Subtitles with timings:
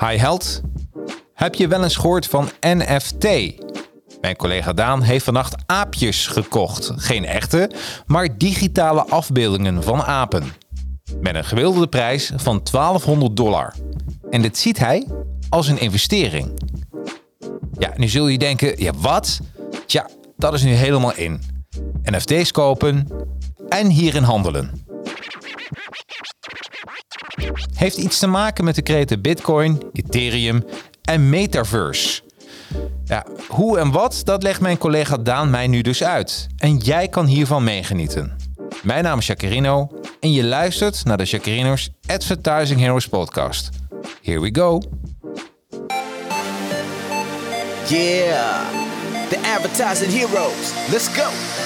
[0.00, 0.60] Hi Held.
[1.34, 3.24] Heb je wel eens gehoord van NFT?
[4.20, 6.92] Mijn collega Daan heeft vannacht aapjes gekocht.
[6.96, 7.70] Geen echte,
[8.06, 10.44] maar digitale afbeeldingen van apen.
[11.20, 13.74] Met een gewilde prijs van 1200 dollar.
[14.30, 15.06] En dit ziet hij
[15.48, 16.60] als een investering.
[17.78, 19.40] Ja, nu zul je denken, ja wat?
[19.86, 21.40] Tja, dat is nu helemaal in.
[22.02, 23.08] NFT's kopen
[23.68, 24.85] en hierin handelen.
[27.76, 30.64] Heeft iets te maken met de kreten Bitcoin, Ethereum
[31.02, 32.22] en Metaverse.
[33.04, 36.46] Ja, hoe en wat, dat legt mijn collega Daan mij nu dus uit.
[36.56, 38.36] En jij kan hiervan meegenieten.
[38.82, 39.88] Mijn naam is Jacarino
[40.20, 43.70] en je luistert naar de Jacarino's Advertising Heroes podcast.
[44.22, 44.82] Here we go.
[47.88, 48.68] Yeah,
[49.28, 50.72] the advertising heroes.
[50.90, 51.65] Let's go.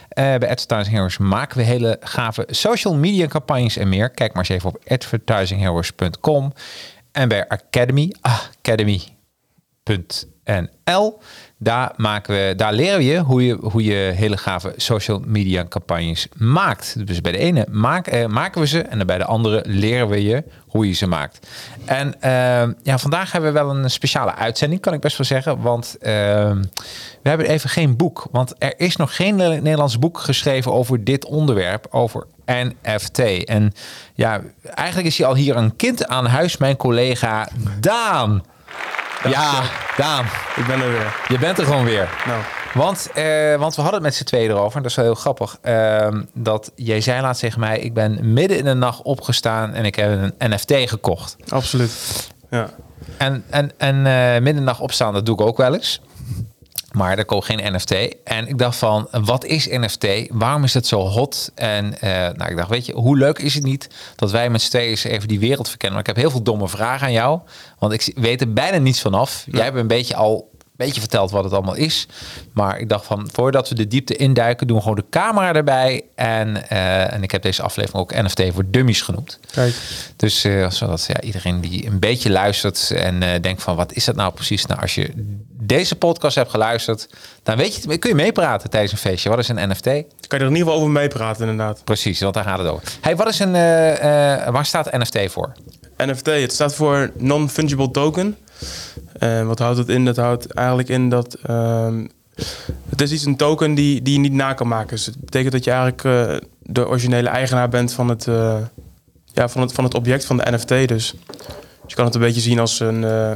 [0.17, 4.09] Uh, bij Advertising Heroes maken we hele gave social media campagnes en meer.
[4.09, 6.53] Kijk maar eens even op advertisingheroes.com.
[7.11, 9.09] En bij Academy, ah, academy.nl,
[11.63, 16.27] daar, maken we, daar leren je hoe, je hoe je hele gave social media campagnes
[16.37, 17.07] maakt.
[17.07, 17.67] Dus bij de ene
[18.03, 21.47] eh, maken we ze en bij de andere leren we je hoe je ze maakt.
[21.85, 22.31] En eh,
[22.83, 25.61] ja, vandaag hebben we wel een speciale uitzending, kan ik best wel zeggen.
[25.61, 26.07] Want uh,
[27.21, 28.27] we hebben even geen boek.
[28.31, 33.19] Want er is nog geen Nederlands boek geschreven over dit onderwerp, over NFT.
[33.45, 33.73] En
[34.13, 37.49] ja, eigenlijk is hij al hier een kind aan huis, mijn collega
[37.79, 38.43] Daan.
[39.29, 39.63] Ja,
[39.97, 40.25] Daan.
[40.55, 41.15] Ik ben er weer.
[41.27, 42.09] Je bent er gewoon weer.
[42.25, 42.41] Nou.
[42.73, 44.75] Want, uh, want we hadden het met z'n tweeën erover.
[44.75, 45.57] En dat is wel heel grappig.
[45.63, 47.79] Uh, dat jij zei laatst tegen mij...
[47.79, 49.73] ik ben midden in de nacht opgestaan...
[49.73, 51.35] en ik heb een NFT gekocht.
[51.49, 51.91] Absoluut,
[52.49, 52.69] ja.
[53.17, 56.01] En, en, en uh, midden in de nacht opstaan, dat doe ik ook wel eens.
[56.91, 57.91] Maar er komt geen NFT.
[58.23, 60.07] En ik dacht van, wat is NFT?
[60.29, 61.51] Waarom is het zo hot?
[61.55, 64.61] En uh, nou, ik dacht, weet je, hoe leuk is het niet dat wij met
[64.61, 65.97] z'n tweeën even die wereld verkennen?
[65.97, 67.39] Maar ik heb heel veel domme vragen aan jou.
[67.79, 69.43] Want ik weet er bijna niets vanaf.
[69.45, 69.51] Ja.
[69.55, 70.50] Jij hebt een beetje al
[70.85, 72.07] beetje verteld wat het allemaal is.
[72.53, 76.03] Maar ik dacht van, voordat we de diepte induiken, doen we gewoon de camera erbij.
[76.15, 79.39] En, uh, en ik heb deze aflevering ook NFT voor dummies genoemd.
[79.51, 79.75] Kijk.
[80.15, 84.05] Dus uh, zodat ja, iedereen die een beetje luistert en uh, denkt van, wat is
[84.05, 84.65] dat nou precies?
[84.65, 85.11] Nou, als je
[85.49, 87.09] deze podcast hebt geluisterd,
[87.43, 89.29] dan weet je, kun je meepraten tijdens een feestje.
[89.29, 89.83] Wat is een NFT?
[89.83, 91.83] Kan je er in ieder geval over meepraten, inderdaad.
[91.83, 92.87] Precies, want daar gaat het over.
[93.01, 93.51] Hey, wat is een,
[94.51, 95.51] waar staat NFT voor?
[95.97, 98.37] NFT, het staat voor Non-Fungible Token.
[99.19, 100.05] En wat houdt het in?
[100.05, 102.09] Dat houdt eigenlijk in dat um,
[102.89, 104.89] het is iets een token die, die je niet na kan maken.
[104.89, 108.57] Dus het betekent dat je eigenlijk uh, de originele eigenaar bent van het, uh,
[109.33, 110.67] ja, van, het, van het object, van de NFT.
[110.67, 110.87] Dus.
[110.87, 111.15] dus
[111.87, 113.31] je kan het een beetje zien als een, uh,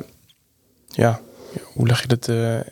[0.88, 1.20] ja,
[1.64, 2.28] hoe leg je dat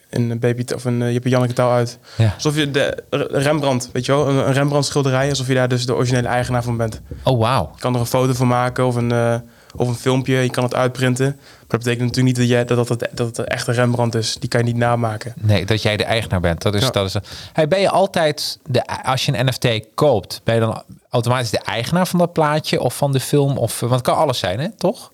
[0.09, 1.99] in een baby of een, je Janneke taal uit.
[2.17, 2.33] Ja.
[2.33, 5.85] Alsof je de Rembrandt, weet je wel, een, een Rembrandt schilderij, alsof je daar dus
[5.85, 7.01] de originele eigenaar van bent.
[7.23, 7.75] Oh wow.
[7.75, 9.41] Je kan er een foto van maken of een
[9.75, 11.39] of een filmpje, je kan het uitprinten.
[11.73, 14.35] Dat betekent natuurlijk niet dat, jij, dat, het, dat het een echte Rembrandt is.
[14.39, 15.33] Die kan je niet namaken.
[15.37, 16.61] Nee, dat jij de eigenaar bent.
[16.61, 16.89] Dat is, ja.
[16.89, 17.15] dat is,
[17.53, 21.59] hey, ben je altijd, de, als je een NFT koopt, ben je dan automatisch de
[21.59, 23.57] eigenaar van dat plaatje of van de film?
[23.57, 24.71] Of, want het kan alles zijn, hè?
[24.71, 25.11] toch?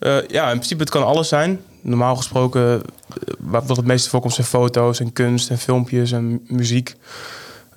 [0.00, 1.60] Uh, ja, in principe het kan alles zijn.
[1.80, 2.82] Normaal gesproken,
[3.38, 6.94] wat het meeste voorkomt zijn foto's en kunst en filmpjes en muziek.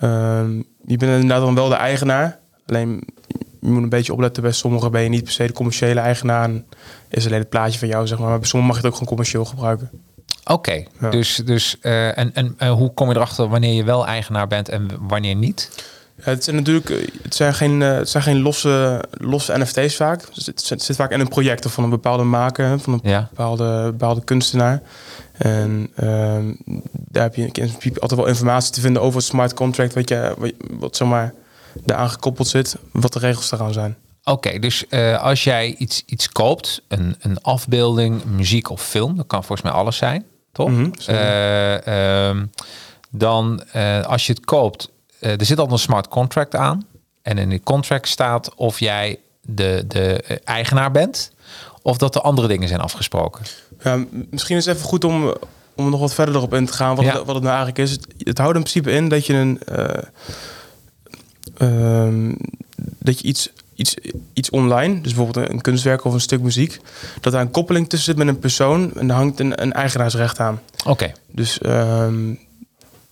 [0.01, 0.43] Uh,
[0.85, 2.39] je bent inderdaad dan wel de eigenaar.
[2.65, 3.03] Alleen
[3.65, 4.43] je moet een beetje opletten.
[4.43, 6.43] Bij sommigen ben je niet per se de commerciële eigenaar.
[6.43, 6.65] En
[7.09, 8.29] is alleen het plaatje van jou, zeg maar.
[8.29, 9.89] Maar bij sommigen mag je het ook gewoon commercieel gebruiken.
[10.43, 10.87] Oké, okay.
[11.01, 11.09] ja.
[11.09, 14.69] dus, dus uh, en, en uh, hoe kom je erachter wanneer je wel eigenaar bent
[14.69, 15.69] en wanneer niet?
[16.21, 16.89] Het zijn natuurlijk
[17.21, 20.33] het zijn geen, het zijn geen losse, losse NFT's vaak.
[20.33, 22.99] Dus het, zit, zit vaak in een project of van een bepaalde maker, van een
[23.03, 23.27] ja.
[23.29, 24.81] bepaalde, bepaalde kunstenaar.
[25.37, 26.53] En ehm,
[26.91, 30.51] daar heb je altijd wel informatie te vinden over het smart contract, wat, je, wat,
[30.69, 31.33] wat zeg maar,
[31.83, 33.95] daaraan gekoppeld zit, wat de regels eraan zijn.
[34.23, 39.27] Oké, dus eh, als jij iets, iets koopt, een, een afbeelding, muziek of film, dat
[39.27, 40.69] kan volgens mij alles zijn, toch?
[40.69, 42.45] Mhm, Eh, ehm,
[43.09, 44.89] dan eh, als je het koopt,
[45.19, 46.85] er zit al een smart contract aan.
[47.21, 51.31] En in die contract staat of jij de, de eigenaar bent
[51.81, 53.45] of dat er andere dingen zijn afgesproken.
[53.83, 55.33] Ja, misschien is het even goed om,
[55.75, 57.11] om nog wat verder erop in te gaan wat, Ja.
[57.17, 57.91] het, wat het nou eigenlijk is.
[57.91, 59.59] Het, het houdt in principe in dat je een
[61.57, 62.33] eh, ehm,
[62.99, 63.95] dat je iets, iets,
[64.33, 66.79] iets online, dus bijvoorbeeld een kunstwerk of een stuk muziek,
[67.21, 70.39] dat daar een koppeling tussen zit met een persoon en daar hangt een, een eigenaarsrecht
[70.39, 70.61] aan.
[70.85, 72.33] Oké, Dus ehm,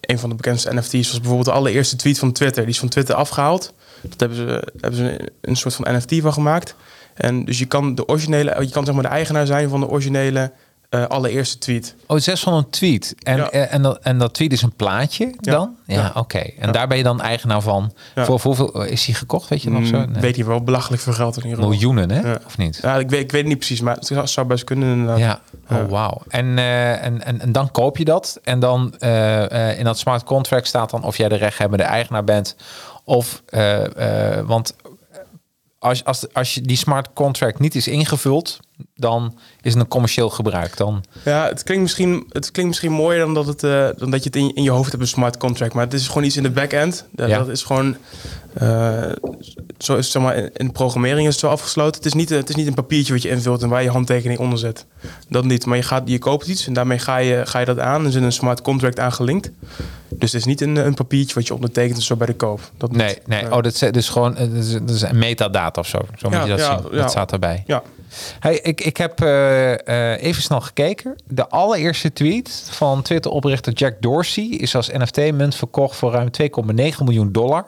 [0.02, 2.64] een van de bekendste NFT's was bijvoorbeeld de allereerste tweet van Twitter.
[2.64, 3.74] Die is van Twitter afgehaald.
[4.02, 6.76] Dat hebben ze, hebben ze een, een soort van NFT van gemaakt.
[7.14, 9.88] En dus je kan de originele, je kan zeg maar de eigenaar zijn van de
[9.88, 10.52] originele
[10.94, 11.96] eh, allereerste tweet.
[12.08, 13.16] oh, zes van een tweet.
[13.24, 13.50] En, Ja.
[13.50, 15.76] eh, en, dat, en dat tweet is een plaatje dan?
[15.86, 16.12] Ja, Ja.
[16.16, 16.38] oké.
[16.38, 17.94] En daar ben je dan eigenaar van.
[18.16, 19.98] Voor, voor hoeveel is die gekocht, weet je nog zo?
[19.98, 20.22] Mm, Nee.
[20.22, 21.60] Weet je wel, belachelijk veel geld in.
[21.60, 22.34] Miljoenen, hè?
[22.46, 22.80] Of niet?
[22.82, 25.18] Ja, ik weet, ik weet het niet precies, maar het zou- zou best kunnen inderdaad.
[25.20, 25.42] Ja,
[25.72, 26.22] oh wauw.
[26.28, 28.40] En, eh, en, en, en dan koop je dat.
[28.44, 28.94] En dan
[29.78, 32.56] in dat smart contract staat dan of jij de rechthebbende eigenaar bent.
[33.04, 33.44] Of,
[34.46, 34.76] want
[35.80, 38.60] als, als, als je die smart contract niet is ingevuld,
[38.96, 40.78] dan is het een commercieel gebruik.
[40.78, 44.20] Dan, Ja, het klinkt misschien, het klinkt misschien mooier dan dat, het, eh, dan dat
[44.24, 45.74] je het in, in je hoofd hebt, een smart contract.
[45.74, 47.06] Maar het is gewoon iets in de back-end.
[47.12, 47.38] Dat, Ja.
[47.38, 47.96] dat is gewoon,
[48.54, 49.12] eh,
[49.78, 51.96] zo is, zeg maar, in programmering is het zo afgesloten.
[51.96, 54.40] Het is, niet, het is niet een papiertje wat je invult en waar je handtekening
[54.40, 54.86] onder zet.
[55.30, 55.66] Dat niet.
[55.66, 58.06] Maar je, gaat, je koopt iets en daarmee ga je, ga je dat aan.
[58.06, 59.52] Er zit een smart contract aan gelinkt.
[60.10, 62.60] Dus het is niet een, een papiertje wat je ondertekent of zo bij de koop.
[62.78, 63.00] Dat niet.
[63.00, 63.44] nee, nee.
[63.44, 65.98] Oh, dat is, is gewoon dat is, dat is metadata of zo.
[66.18, 66.88] Zo moet Ja, je dat ja, zien.
[66.92, 66.98] ja.
[67.02, 67.64] Dat staat erbij.
[67.68, 67.82] Ja.
[68.40, 71.16] Hey, ik, ik heb eh, eh, even snel gekeken.
[71.26, 77.32] De allereerste tweet van Twitter-oprichter Jack Dorsey is als NFT-munt verkocht voor ruim 2,9 miljoen
[77.32, 77.66] dollar.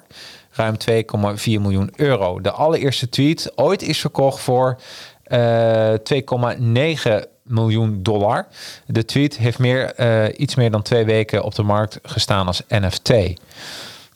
[0.52, 2.42] Ruim 2,4 miljoen euro.
[2.42, 4.80] De allereerste tweet ooit is verkocht voor
[5.24, 8.48] eh 2,9 miljoen dollar.
[8.86, 12.62] De tweet heeft meer, eh, iets meer dan twee weken op de markt gestaan als
[12.70, 13.14] NFT.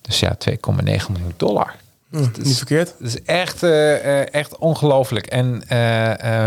[0.02, 1.76] Dus ja, 2,9 miljoen dollar.
[2.10, 2.96] Hm, niet verkeerd.
[2.98, 5.26] Het is echt, eh, eh, echt ongelooflijk.
[5.28, 6.44] En, eh,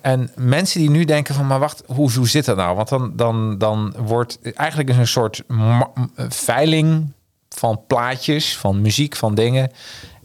[0.00, 2.76] en mensen die nu denken van, maar wacht, hoe, hoe zit dat nou?
[2.76, 5.42] Want dan, dan, dan wordt eigenlijk is een soort
[6.28, 7.12] veiling
[7.48, 9.70] van plaatjes, van muziek, van dingen.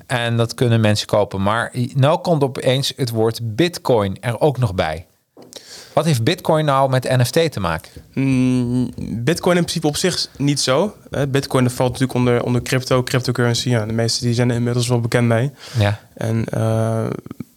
[0.07, 1.41] En dat kunnen mensen kopen.
[1.41, 5.05] Maar nou komt opeens het woord bitcoin er ook nog bij.
[5.93, 7.91] Wat heeft bitcoin nou met NFT te maken?
[8.13, 8.89] Mm,
[9.23, 10.95] Bitcoin in principe op zich niet zo.
[11.29, 13.69] Bitcoin valt natuurlijk onder, onder crypto, cryptocurrency.
[13.69, 15.51] Ja, de meeste die zijn er inmiddels wel bekend mee.
[15.79, 17.05] Ja, En eh,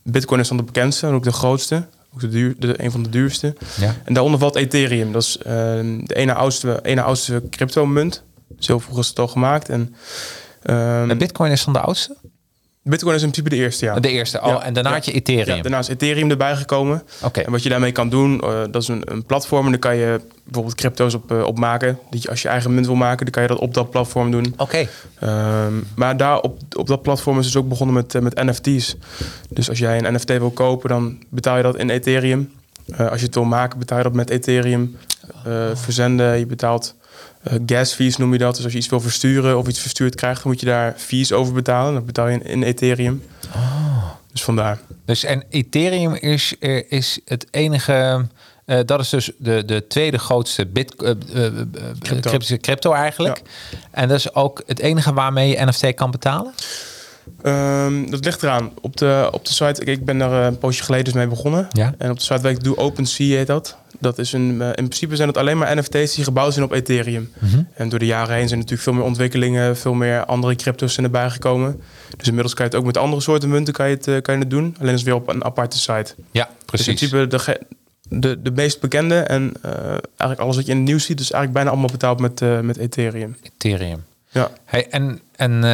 [0.03, 1.87] Bitcoin is dan de bekendste en ook de grootste.
[2.15, 3.55] Ook de duur, de, een van de duurste.
[3.81, 3.95] ja.
[4.05, 5.13] En daaronder valt Ethereum.
[5.13, 5.45] Dat is eh,
[6.05, 8.23] de ene oudste, ene oudste crypto-munt.
[8.59, 9.69] Zo vroeger is het al gemaakt.
[9.69, 9.95] En,
[10.63, 12.17] ehm, En bitcoin is dan de oudste?
[12.85, 14.01] Bitcoin is in principe de eerste, ja.
[14.01, 14.41] De eerste.
[14.41, 15.57] Oh, Ja, en daarna had je Ethereum.
[15.57, 17.03] Ja, daarna is Ethereum erbij gekomen.
[17.23, 17.41] Oké.
[17.41, 19.65] En wat je daarmee kan doen, eh, dat is een, een platform.
[19.65, 21.99] En daar kan je bijvoorbeeld crypto's op, eh, op maken.
[22.11, 24.31] Dat je, als je eigen munt wil maken, dan kan je dat op dat platform
[24.31, 24.55] doen.
[24.57, 24.87] Oké.
[25.19, 28.97] Ehm, maar daar op, op dat platform is dus ook begonnen met, eh, met NFT's.
[29.49, 32.53] Dus als jij een NFT wil kopen, dan betaal je dat in Ethereum.
[32.97, 34.97] Als je het wil maken, betaal je dat met Ethereum.
[35.75, 36.95] Verzenden, je betaalt
[37.43, 38.55] eh, gas fees noem je dat.
[38.55, 41.33] Dus als je iets wil versturen of iets verstuurd krijgt, dan moet je daar fees
[41.33, 41.95] over betalen.
[41.95, 43.23] Dat betaal je in, in Ethereum.
[44.33, 44.79] Dus vandaar.
[45.05, 48.27] Dus en Ethereum is, eh, is het enige.
[48.65, 52.31] eh, dat is dus de, de tweede grootste bit, Crypto.
[52.31, 52.57] crypto.
[52.57, 53.43] crypto eigenlijk.
[53.91, 56.53] En dat is ook het enige waarmee je NFT kan betalen.
[57.43, 58.71] Ehm, dat ligt eraan.
[58.81, 61.69] Op de, op de site, ik ben eh, een poosje geleden dus mee begonnen.
[61.71, 61.95] Ja.
[61.99, 63.77] En op de site waar ik doe, OpenSea heet dat.
[64.03, 66.73] Dat is een, eh, in principe zijn het alleen maar NFT's die gebouwd zijn op
[66.73, 67.33] Ethereum.
[67.39, 67.63] Mhm.
[67.75, 71.07] En door de jaren heen zijn natuurlijk veel meer ontwikkelingen, veel meer andere crypto's zijn
[71.07, 71.81] erbij gekomen.
[72.17, 74.35] Dus inmiddels kan je het ook met andere soorten munten kan je het, eh, kan
[74.35, 74.77] je het doen.
[74.81, 76.15] Alleen is het weer op een aparte site.
[76.31, 76.85] Ja, Dus in precies.
[77.11, 77.61] principe de,
[78.09, 81.31] de, de meest bekende en eh, eigenlijk alles wat je in het nieuws ziet, is
[81.31, 83.37] eigenlijk bijna allemaal betaald met, met Ethereum.
[83.43, 84.05] Ethereum.
[84.29, 84.51] Ja.
[84.65, 85.65] Hey, en, en,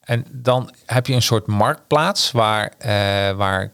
[0.00, 2.72] en dan heb je een soort marktplaats waar,
[3.36, 3.72] waar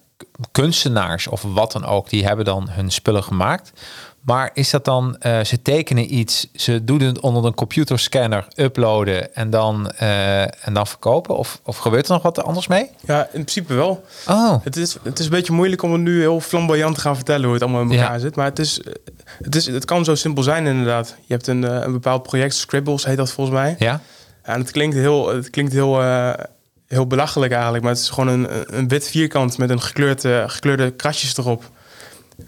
[0.52, 3.72] kunstenaars of wat dan ook, die hebben dan hun spullen gemaakt.
[4.20, 9.34] Maar is dat dan, eh, ze tekenen iets, ze doen het onder een computerscanner, uploaden
[9.34, 11.36] en dan, eh, en dan verkopen?
[11.36, 12.90] Of, of gebeurt er nog wat anders mee?
[13.00, 14.04] ja, in principe wel.
[14.28, 17.16] Oh, Het is, het is een beetje moeilijk om het nu heel flamboyant te gaan
[17.16, 18.18] vertellen hoe het allemaal in elkaar Ja.
[18.18, 18.36] zit.
[18.36, 18.80] Maar het, is,
[19.42, 21.14] het, is, het kan zo simpel zijn inderdaad.
[21.26, 23.76] Je hebt een, eh, een bepaald project, Scribbles heet dat volgens mij.
[23.78, 24.00] ja?
[24.44, 26.00] Ja, en het klinkt heel, het klinkt heel,
[26.90, 27.82] heel belachelijk eigenlijk.
[27.82, 31.70] Maar het is gewoon een, een wit vierkant met een gekleurd, eh, gekleurde krasjes erop.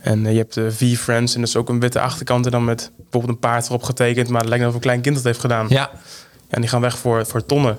[0.00, 2.44] En eh, je hebt de V-Friends en dat is ook een witte achterkant.
[2.44, 4.28] En dan met bijvoorbeeld een paard erop getekend.
[4.28, 5.66] Maar het lijkt net of een klein kind dat heeft gedaan.
[5.68, 5.90] Ja, Ja,
[6.49, 7.78] en die gaan weg voor, voor tonnen.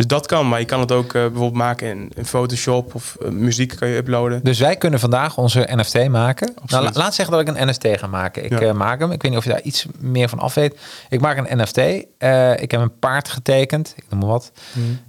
[0.00, 3.16] Dus dat kan, maar je kan het ook eh, bijvoorbeeld maken in, in Photoshop of
[3.22, 4.40] eh, muziek kan je uploaden.
[4.44, 6.54] Dus wij kunnen vandaag onze NFT maken.
[6.66, 8.44] Nou, la- laat zeggen dat ik een NFT ga maken.
[8.44, 8.60] Ik Ja.
[8.60, 9.10] eh, maak hem.
[9.12, 10.78] Ik weet niet of je daar iets meer van af weet.
[11.08, 11.76] Ik maak een NFT.
[12.62, 13.92] Ik heb een paard getekend.
[13.96, 14.52] Ik noem maar wat.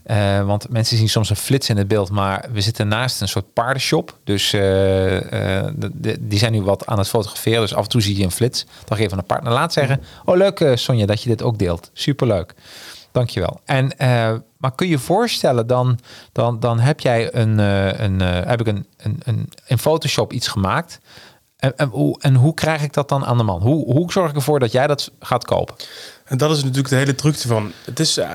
[0.03, 2.09] Eh, want mensen zien soms een flits in het beeld.
[2.09, 4.17] Maar we zitten naast een soort paardenshop.
[4.23, 4.49] Dus
[6.19, 7.61] die zijn nu wat aan het fotograferen.
[7.61, 8.65] Dus af en toe zie je een flits.
[8.85, 9.43] Dan geef je een paard.
[9.43, 10.01] Nou, laat zeggen.
[10.25, 11.89] Oh, leuk Sonja dat je dit ook deelt.
[11.93, 12.53] Superleuk.
[13.11, 13.59] Dankjewel.
[13.65, 13.91] En,
[14.61, 15.99] maar kun je voorstellen, dan,
[16.31, 20.33] dan, dan heb jij een, eh, een, eh, heb ik een, een, een, in Photoshop
[20.33, 20.99] iets gemaakt.
[21.57, 23.61] En, en, hoe, en hoe krijg ik dat dan aan de man?
[23.61, 25.75] Hoe, hoe zorg ik ervoor dat jij dat gaat kopen?
[26.25, 27.71] En dat is natuurlijk de hele truc ervan.
[27.85, 28.29] Het is eh,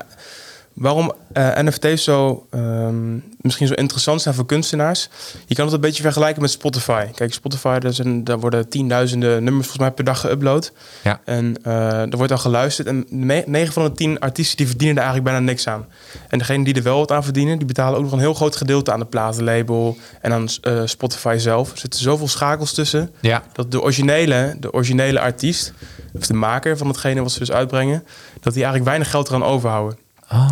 [0.77, 5.09] waarom eh, NFT's zo ehm, misschien zo interessant zijn voor kunstenaars.
[5.45, 7.05] Je kan het een beetje vergelijken met Spotify.
[7.15, 10.71] Kijk, Spotify, daar, zijn, daar worden tienduizenden nummers volgens mij per dag geüpload.
[11.03, 11.21] Ja.
[11.25, 12.87] En eh er wordt dan geluisterd.
[12.87, 15.85] En 9 van de 10 artiesten die verdienen er eigenlijk bijna niks aan.
[16.27, 18.55] En degenen die er wel wat aan verdienen, die betalen ook nog een heel groot
[18.55, 21.71] gedeelte aan de platenlabel en aan eh, Spotify zelf.
[21.71, 23.43] Er zitten zoveel schakels tussen Ja.
[23.53, 25.73] dat de originele, de originele artiest,
[26.13, 28.03] of de maker van hetgene wat ze dus uitbrengen,
[28.33, 30.05] dat die eigenlijk weinig geld eraan overhouden.
[30.31, 30.49] Oh.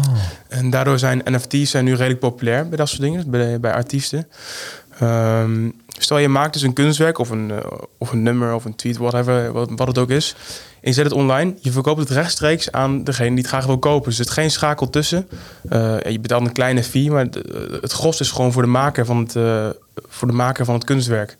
[0.47, 4.27] En daardoor zijn NFT's zijn nu redelijk populair bij dat soort dingen, bij, bij artiesten.
[4.99, 7.57] Ehm, stel je maakt dus een kunstwerk of een, eh,
[7.97, 10.35] of een nummer of een tweet, whatever, wat, het ook is.
[10.81, 13.77] En je zet het online, je verkoopt het rechtstreeks aan degene die het graag wil
[13.79, 14.09] kopen.
[14.09, 15.27] Dus er zit geen schakel tussen.
[15.69, 18.67] Eh, ja, je betaalt een kleine fee, maar de- het gros is gewoon voor de
[18.67, 19.69] maker van het, eh,
[20.07, 21.37] voor de maker van het kunstwerk.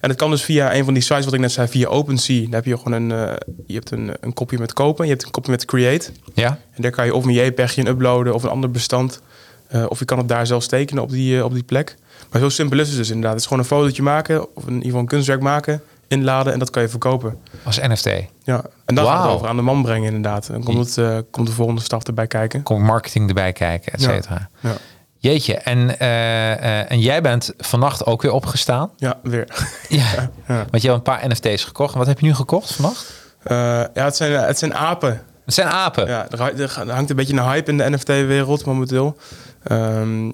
[0.00, 2.42] En dat kan dus via een van die sites wat ik net zei, via OpenSea.
[2.44, 5.24] Daar heb je gewoon een, eh, je hebt een, een kopje met kopen, je hebt
[5.24, 6.10] een kopje met create.
[6.34, 6.48] Ja.
[6.74, 9.20] En daar kan je of een JPEGje in uploaden of een ander bestand.
[9.68, 11.96] Eh, of je kan het daar zelfs tekenen op die, eh, op die plek.
[12.30, 13.32] Maar zo simpel is het dus inderdaad.
[13.32, 16.58] Het is gewoon een fotootje maken of in ieder geval een kunstwerk maken, inladen en
[16.58, 17.38] dat kan je verkopen.
[17.64, 18.04] Als NFT.
[18.44, 18.64] Ja.
[18.84, 20.46] En dan gaat het over aan de man brengen inderdaad.
[20.46, 22.62] Dan komt, het, komt de volgende stap erbij kijken.
[22.62, 24.08] Komt marketing erbij kijken, et Ja.
[24.12, 24.48] cetera.
[24.60, 24.76] Ja,
[25.22, 28.90] Jeetje, en, eh, eh, en jij bent vannacht ook weer opgestaan.
[28.96, 29.66] ja weer.
[29.88, 30.04] Ja.
[30.48, 30.66] Ja.
[30.70, 31.94] Want je hebt een paar NFT's gekocht.
[31.94, 33.12] Wat heb je nu gekocht vannacht?
[33.42, 33.56] Eh,
[33.94, 35.22] ja, het zijn, het zijn apen.
[35.44, 36.06] Het zijn apen.
[36.06, 39.16] Ja, er, ha- er hangt een beetje een hype in de NFT-wereld momenteel.
[39.62, 40.30] Ehm,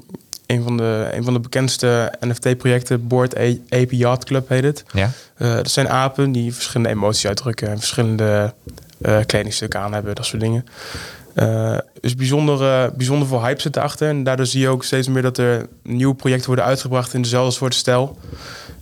[0.46, 3.36] een, van de, een van de bekendste NFT-projecten, Board
[3.68, 4.84] Ape Yacht Club heet het.
[4.92, 5.10] Ja.
[5.36, 8.54] Dat zijn apen die verschillende emoties uitdrukken en verschillende
[9.26, 10.66] kledingstukken aan hebben, dat soort dingen.
[11.36, 14.08] Eh dus bijzonder, eh, bijzonder veel hype zit erachter.
[14.08, 17.52] En daardoor zie je ook steeds meer dat er nieuwe projecten worden uitgebracht in dezelfde
[17.52, 18.18] soort stijl.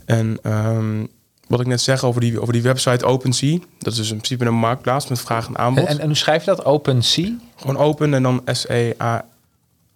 [0.05, 1.05] En ehm,
[1.47, 4.45] wat ik net zeg over die, over die website OpenSea, dat is dus in principe
[4.45, 5.83] een marktplaats met vraag en aanbod.
[5.83, 6.65] En, en, en hoe schrijf je dat?
[6.65, 7.29] OpenSea?
[7.55, 9.25] Gewoon open en dan S-E-A,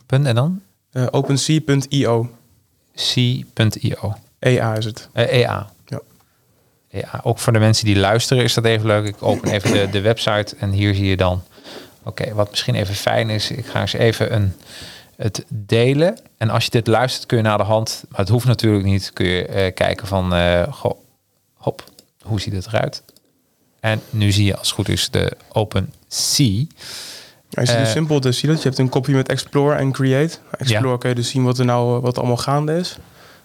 [0.05, 0.61] Punt En dan?
[0.91, 2.29] eh, OpenSea.io.
[2.95, 4.15] C.io.
[4.39, 5.09] EA is het.
[5.13, 5.69] EA.
[5.85, 6.01] Ja.
[6.89, 9.05] Ja, ook voor de mensen die luisteren is dat even leuk.
[9.05, 11.43] Ik open even de, de website en hier zie je dan.
[12.09, 14.53] Oké, wat misschien even fijn is, ik ga eens even een,
[15.15, 16.19] het delen.
[16.37, 19.13] En als je dit luistert, kun je naar de hand, maar het hoeft natuurlijk niet,
[19.13, 20.97] kun je eh, kijken van, eh, goh,
[21.53, 21.83] hop,
[22.21, 23.03] hoe ziet het eruit?
[23.79, 26.65] En nu zie je als het goed is de Open Sea.
[27.49, 28.51] Ja, je ziet Eh, het simpel te zien.
[28.51, 30.37] dat Je hebt een kopje met Explore en Create.
[30.57, 32.97] Explore kan je dus zien wat er nou wat allemaal gaande is.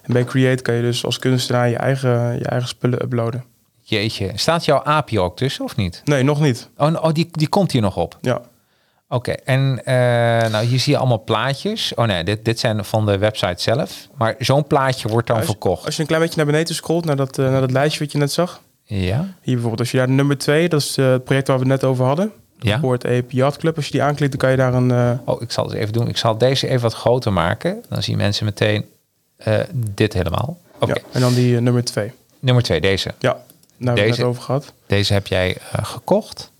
[0.03, 3.45] En bij Create kan je dus als kunstenaar je eigen, je eigen spullen uploaden.
[3.83, 6.03] Jeetje, staat jouw API ook tussen of niet?
[6.05, 6.69] Nee, nog niet.
[6.77, 8.19] Oh, oh die, die komt hier nog op.
[8.21, 8.41] Ja,
[9.15, 9.95] Oké, en eh,
[10.51, 11.95] nou hier zie je allemaal plaatjes.
[11.95, 14.09] Oh nee, dit, dit zijn van de website zelf.
[14.17, 15.85] Maar zo'n plaatje wordt dan als, verkocht.
[15.85, 18.13] als je een klein beetje naar beneden scrolt, naar dat, eh, naar dat lijstje wat
[18.13, 18.61] je net zag.
[18.85, 21.63] Ja, Hier bijvoorbeeld, als je daar nummer 2, dat is eh, het project waar we
[21.63, 22.33] het net over hadden.
[22.61, 22.81] ja.
[22.81, 23.77] Board Ape Yacht Club.
[23.77, 25.21] Als je die aanklikt, dan kan je daar een...
[25.25, 26.09] Oh, ik zal het even doen.
[26.09, 27.85] Ik zal deze even wat groter maken.
[27.89, 28.85] Dan zien mensen meteen
[29.75, 30.59] dit helemaal.
[30.79, 32.13] Oké, ja, en dan die nummer 2.
[32.41, 33.15] nummer twee, deze.
[33.19, 33.43] Ja, daar
[33.79, 34.73] hebben we het over gehad.
[34.87, 36.53] Deze heb jij gekocht.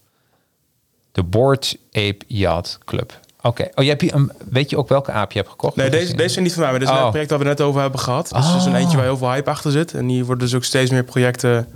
[1.15, 3.21] De Board Ape Yacht Club.
[3.43, 3.69] Oké.
[3.75, 5.77] Oh, je hebt hier een, weet je ook welke aap je hebt gekocht?
[5.77, 6.71] Nee, deze, deze zijn niet van mij.
[6.71, 7.01] Maar dit is Oh.
[7.01, 8.29] net het project waar we net over hebben gehad.
[8.33, 8.79] Dus dat is een Oh.
[8.79, 9.95] eentje waar heel veel hype achter zit.
[9.95, 11.69] En hier worden dus ook steeds meer projecten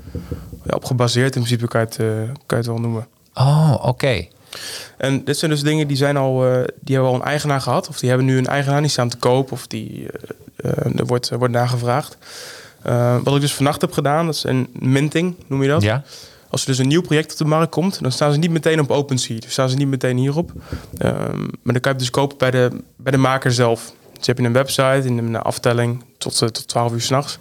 [0.65, 1.37] ja, op gebaseerd.
[1.37, 3.07] In principe kan je het, eh, kan je het wel noemen.
[3.35, 4.27] Oh, oké.
[4.97, 7.89] En dit zijn dus dingen die zijn al, eh, die hebben al een eigenaar gehad.
[7.89, 9.53] Of die hebben nu een eigenaar niet staan te koop.
[9.53, 10.07] Of die
[10.57, 12.17] eh, er wordt, wordt nagevraagd.
[13.23, 15.83] Wat ik dus vannacht heb gedaan, dat is een minting, noem je dat.
[15.83, 16.03] Ja.
[16.51, 18.81] Als er dus een nieuw project op de markt komt, dan staan ze niet meteen
[18.81, 19.39] op OpenSea.
[19.39, 20.53] Dus staan ze niet meteen hierop.
[20.99, 23.93] Ehm, maar dan kan je het dus kopen bij de, bij de maker zelf.
[24.17, 27.39] Dus heb je een website in een aftelling tot, eh, tot 12 uur s'nachts.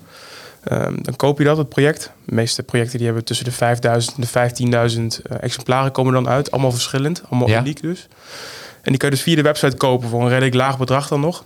[0.71, 2.11] Um, dan koop je dat, het project.
[2.25, 6.27] De meeste projecten die hebben tussen de 5000 en de 15.000 eh, exemplaren komen dan
[6.27, 6.51] uit.
[6.51, 7.59] Allemaal verschillend, allemaal Ja.
[7.59, 8.07] uniek dus.
[8.81, 11.19] En die kan je dus via de website kopen voor een redelijk laag bedrag dan
[11.19, 11.43] nog.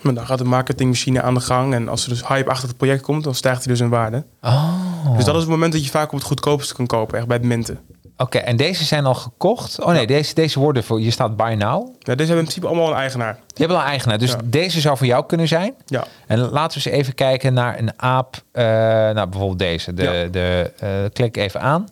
[0.00, 1.74] Maar dan gaat de marketingmachine aan de gang.
[1.74, 4.24] En als er dus hype achter het project komt, dan stijgt hij dus in waarde.
[4.42, 5.16] Oh.
[5.16, 7.36] Dus dat is het moment dat je vaak op het goedkoopste kan kopen, echt bij
[7.36, 7.80] het minten.
[8.18, 9.80] Oké, en deze zijn al gekocht?
[9.82, 11.00] Oh nee, deze, deze worden voor...
[11.00, 11.86] Je staat buy now.
[11.86, 13.38] Ja, deze hebben in principe allemaal een eigenaar.
[13.46, 14.18] Je hebt al een eigenaar.
[14.18, 14.38] Dus Ja.
[14.44, 15.74] deze zou voor jou kunnen zijn.
[15.86, 16.04] Ja.
[16.26, 18.36] En laten we eens even kijken naar een aap.
[18.52, 19.94] eh, nou, bijvoorbeeld deze.
[19.94, 20.26] De, Ja.
[20.28, 21.88] de, eh, klik even aan.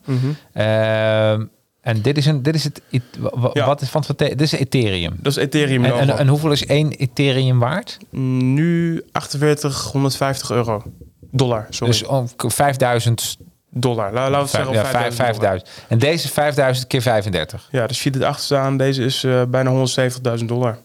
[0.53, 1.45] Ehm,
[1.85, 2.81] en dit is, een, dit is het...
[3.53, 3.67] Ja.
[3.67, 5.17] Wat is van het Dit is Ethereum.
[5.21, 7.99] Dat is Ethereum En, en, en hoeveel is één Ethereum waard?
[8.11, 10.83] Nu 4850 euro.
[11.31, 11.93] Dollar, sorry.
[11.93, 13.37] Dus om 5000.
[13.71, 14.13] dollar.
[14.13, 15.59] La- Laten we zeggen ja, op vijf- 5000 dollar.
[15.59, 15.69] 5000.
[15.89, 17.69] En deze 5000 keer 35.
[17.71, 18.77] Ja, dus je ziet het achter staan.
[18.77, 19.87] Deze is eh, bijna
[20.39, 20.79] 170.000 dollar.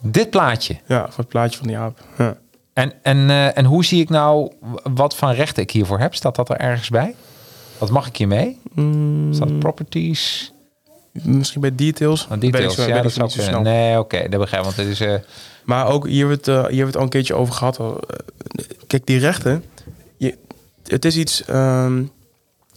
[0.00, 0.76] Dit plaatje.
[0.86, 1.98] Ja, voor het plaatje van die aap.
[2.18, 2.36] Ja.
[2.72, 4.52] En, en, eh, en hoe zie ik nou
[4.94, 6.14] wat van rechten ik hiervoor heb?
[6.14, 7.14] Staat dat er ergens bij?
[7.78, 8.58] Wat mag ik hier mee?
[8.74, 10.52] Mm, Staat properties?
[11.12, 12.26] misschien bij details.
[12.26, 12.74] Oh, ik details.
[12.74, 13.60] zo- Ja, weet ik dat zo zou snel.
[13.60, 14.68] Nee, oké, dat begrijp ik.
[14.74, 15.00] Want het is...
[15.00, 15.14] eh,
[15.64, 17.78] Maar ook hier hebben we het, hier hebben we het al een keertje over gehad.
[17.78, 17.92] Eh,
[18.86, 19.64] Kijk, die rechten.
[20.16, 20.38] Je,
[20.86, 21.44] het is iets.
[21.44, 22.02] ehm,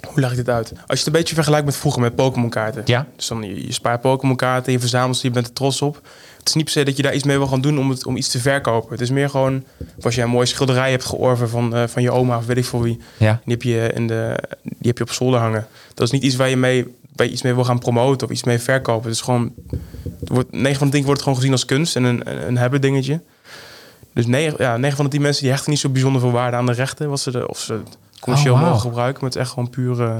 [0.01, 0.69] hoe leg ik dit uit?
[0.69, 2.81] Als je het een beetje vergelijkt met vroeger met Pokémon kaarten.
[2.85, 3.07] Ja.
[3.15, 6.01] Dus dan je, je spaart Pokémon kaarten, je verzamelt ze, je bent er trots op.
[6.37, 8.05] Het is niet per se dat je daar iets mee wil gaan doen om, het,
[8.05, 8.91] om iets te verkopen.
[8.91, 9.63] Het is meer gewoon,
[10.01, 12.65] als jij een mooie schilderij hebt georven van, eh, van je oma of weet ik
[12.65, 12.99] voor wie.
[13.17, 13.41] ja.
[13.43, 15.67] Die heb, je in de, die heb je op zolder hangen.
[15.93, 18.33] Dat is niet iets waar je, mee, waar je iets mee wil gaan promoten of
[18.33, 19.03] iets mee verkopen.
[19.03, 19.53] Het is gewoon,
[20.19, 22.81] het wordt, 9 van de 10 wordt gewoon gezien als kunst en een, een, hebben
[22.81, 23.21] dingetje.
[24.13, 26.57] Dus 9, ja, 9 van de 10 mensen die hechten niet zo bijzonder veel waarde
[26.57, 27.09] aan de rechten.
[27.09, 27.79] Wat ze de, of ze
[28.19, 28.71] commercieel Oh, wauw.
[28.71, 29.19] mogen gebruiken.
[29.21, 30.17] Maar het is echt gewoon puur, eh,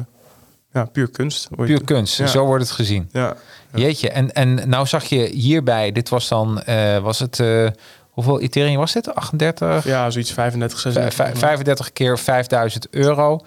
[0.74, 1.48] ja, puur kunst.
[1.56, 2.18] Puur kunst.
[2.18, 2.27] Ja.
[2.27, 3.10] Zo wordt het gezien.
[3.12, 3.36] Ja.
[3.74, 4.10] Jeetje.
[4.10, 7.68] En, en nou zag je hierbij, dit was dan, eh, was het, eh,
[8.10, 9.16] hoeveel Ethereum was dit?
[9.16, 9.86] 38?
[9.86, 11.25] ja, zoiets 35, Vijf- 36.
[11.25, 13.39] vijf- 35 keer 5000 euro.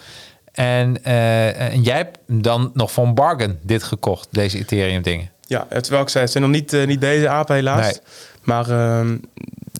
[0.52, 5.30] En, eh, en jij hebt dan nog van bargain dit gekocht, deze Ethereum dingen.
[5.46, 7.84] Ja, terwijl ik zei, het zijn nog niet, niet deze apen helaas.
[7.84, 8.00] Nee.
[8.42, 9.16] Maar ehm,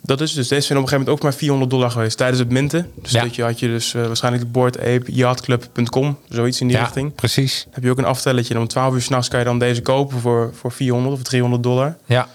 [0.03, 2.39] dat is dus, deze zijn op een gegeven moment ook maar 400 dollar geweest tijdens
[2.39, 2.91] het minten.
[2.95, 3.23] Dus Ja.
[3.23, 7.15] dat je had je dus eh, waarschijnlijk de Board Ape Yachtclub.com, zoiets in die richting.
[7.15, 7.67] precies.
[7.71, 10.21] Heb je ook een aftelletje en om 12 uur s'nachts kan je dan deze kopen
[10.21, 11.97] voor, voor 400 of 300 dollar.
[12.07, 12.29] Ja.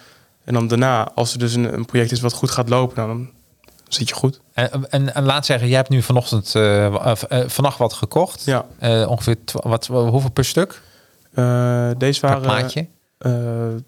[0.44, 3.30] En dan daarna, als er dus een, een project is wat goed gaat lopen, dan
[3.88, 4.40] zit je goed.
[4.54, 7.16] En, en, en laat zeggen, jij hebt nu vanochtend, eh,
[7.48, 8.44] vannacht wat gekocht.
[8.46, 8.66] Ja.
[9.08, 10.82] Ongeveer, wat, hoeveel per stuk?
[11.98, 12.88] Deze waren plaatje?
[13.18, 13.32] Eh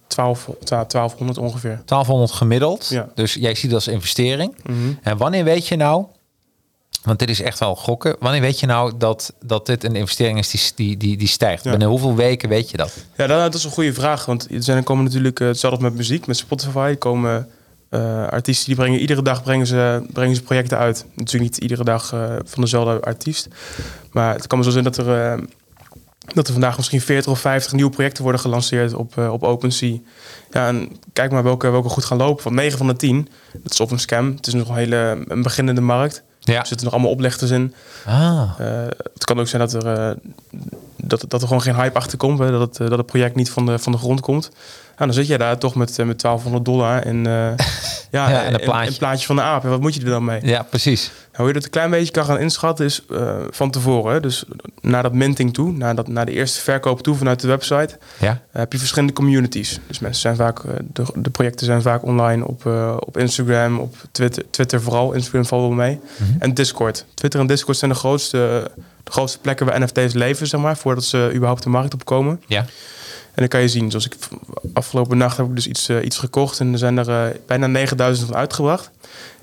[0.07, 1.81] 12, 1200 ongeveer.
[1.85, 2.87] 1200 gemiddeld.
[2.87, 3.09] Ja.
[3.15, 4.55] Dus jij ziet dat als investering.
[4.63, 4.77] Mhm.
[5.01, 6.05] En wanneer weet je nou,
[7.03, 10.39] want dit is echt wel gokken, wanneer weet je nou dat, dat dit een investering
[10.39, 11.63] is die, die, die, die stijgt?
[11.63, 11.69] Ja.
[11.69, 12.93] Binnen hoeveel weken weet je dat?
[13.17, 14.25] Ja, dat, is een goede vraag.
[14.25, 16.95] Want er zijn, komen natuurlijk eh, hetzelfde met muziek, met Spotify.
[16.95, 17.47] Komen
[17.89, 21.05] eh, artiesten die brengen iedere dag brengen ze, brengen ze projecten uit.
[21.13, 23.47] Natuurlijk niet iedere dag eh, van dezelfde artiest.
[24.11, 25.43] Maar het kan me zo zijn dat er, eh,
[26.33, 29.97] dat er vandaag misschien 40 of 50 nieuwe projecten worden gelanceerd op, eh, op OpenSea.
[30.51, 32.43] Ja, en kijk maar welke, welke goed gaan lopen.
[32.43, 34.35] Want 9 van de 10, dat is op een scam.
[34.35, 36.23] Het is nog een hele een beginnende markt.
[36.39, 36.59] Ja.
[36.59, 37.73] Er zitten nog allemaal oplichters in.
[38.05, 38.67] Ah, Eh,
[39.13, 40.15] het kan ook zijn dat er, eh,
[40.97, 42.39] dat, dat er gewoon geen hype achter komt.
[42.39, 42.51] Hè?
[42.51, 44.51] Dat, het, dat het project niet van de, van de grond komt.
[44.97, 47.31] Nou, dan zit jij daar toch met, eh, met 1200 dollar en, eh,
[48.11, 48.91] ja, Ja, en een en- plaatje.
[48.91, 49.63] en plaatje van de aap.
[49.63, 50.39] En wat moet je er dan mee?
[50.43, 51.05] ja, precies.
[51.05, 54.13] Nou, hoe je dat een klein beetje kan gaan inschatten is eh, van tevoren.
[54.13, 54.19] Hè?
[54.19, 54.43] Dus
[54.81, 58.41] naar dat minting toe, naar, dat, naar de eerste verkoop toe vanuit de website, Ja.
[58.51, 59.79] heb je verschillende communities.
[59.87, 60.61] Dus mensen zijn vaak,
[60.93, 62.65] de, de projecten zijn vaak online op,
[62.99, 65.13] op Instagram, op Twitter, Twitter vooral.
[65.13, 65.99] Instagram valt wel mee.
[66.17, 66.29] Mhm.
[66.39, 67.05] En Discord.
[67.13, 68.71] Twitter en Discord zijn de grootste,
[69.03, 72.41] de grootste plekken waar NFT's leven, zeg maar, voordat ze überhaupt de markt opkomen.
[72.47, 72.65] Ja.
[73.37, 74.15] En dan kan je zien, zoals ik
[74.73, 77.67] afgelopen nacht heb ik dus iets, eh, iets gekocht en er zijn er eh, bijna
[77.67, 78.91] 9000 van uitgebracht.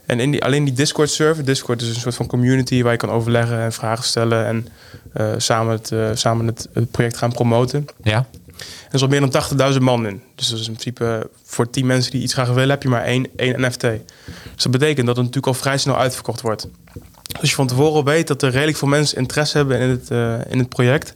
[0.06, 2.98] En in die, alleen die Discord server, Discord is een soort van community waar je
[2.98, 4.68] kan overleggen en vragen stellen en
[5.12, 7.86] eh, samen, het, samen het, het project gaan promoten.
[8.02, 8.16] Ja.
[8.16, 8.56] En
[8.88, 10.22] er is al meer dan 80.000 man in.
[10.34, 13.04] Dus dat is in principe voor 10 mensen die iets graag willen, heb je maar
[13.04, 13.80] één, één NFT.
[13.80, 16.68] Dus dat betekent dat het natuurlijk al vrij snel uitverkocht wordt.
[16.92, 19.88] Dus als je van tevoren al weet dat er redelijk veel mensen interesse hebben in
[19.88, 20.10] het,
[20.48, 21.14] in het project,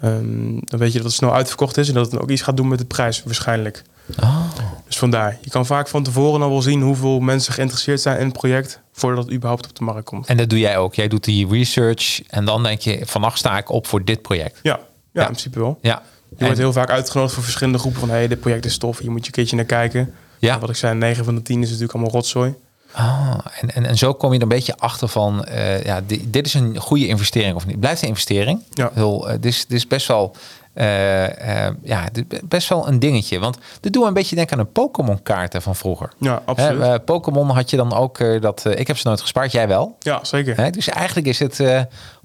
[0.00, 2.56] ehm, dan weet je dat het snel uitverkocht is en dat het ook iets gaat
[2.56, 3.82] doen met de prijs waarschijnlijk.
[4.22, 4.44] Oh.
[4.86, 5.38] Dus vandaar.
[5.40, 8.80] Je kan vaak van tevoren al wel zien hoeveel mensen geïnteresseerd zijn in het project
[8.92, 10.26] voordat het überhaupt op de markt komt.
[10.26, 10.94] En dat doe jij ook.
[10.94, 14.58] Jij doet die research en dan denk je, vannacht sta ik op voor dit project.
[14.62, 14.80] Ja, ja,
[15.12, 15.20] Ja.
[15.20, 15.78] in principe wel.
[15.82, 16.02] Ja.
[16.28, 18.08] Je En- wordt heel vaak uitgenodigd voor verschillende groepen van...
[18.08, 20.14] hé, hey, dit project is tof, hier moet je een keertje naar kijken.
[20.38, 20.54] Ja.
[20.54, 22.54] En Wat ik zei, 9 van de 10 is natuurlijk allemaal rotzooi.
[22.92, 26.30] Ah, en, en, en zo kom je er een beetje achter van, eh, ja, di-
[26.30, 27.80] dit is een goede investering of niet.
[27.80, 28.62] Blijft een investering.
[28.70, 28.90] Ja.
[28.94, 30.36] Heel, eh, dit, is, dit is best wel,
[30.74, 32.04] eh, ja,
[32.44, 33.38] best wel een dingetje.
[33.38, 36.12] Want dit doen we een beetje denken aan de Pokémon kaarten van vroeger.
[36.18, 37.04] Ja, absoluut.
[37.04, 39.96] Pokémon had je dan ook dat, ik heb ze nooit gespaard, jij wel.
[39.98, 40.72] ja, zeker.
[40.72, 41.60] Dus eigenlijk is het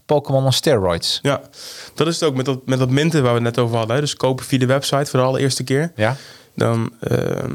[0.06, 1.20] Pokémon on steroids.
[1.22, 1.42] Ja,
[1.96, 3.96] dat is het ook met dat, met dat minten waar we het net over hadden.
[3.96, 4.02] Hè.
[4.02, 5.92] Dus kopen via de website voor de allereerste keer.
[5.96, 6.16] Ja.
[6.56, 7.52] Dan, ehm,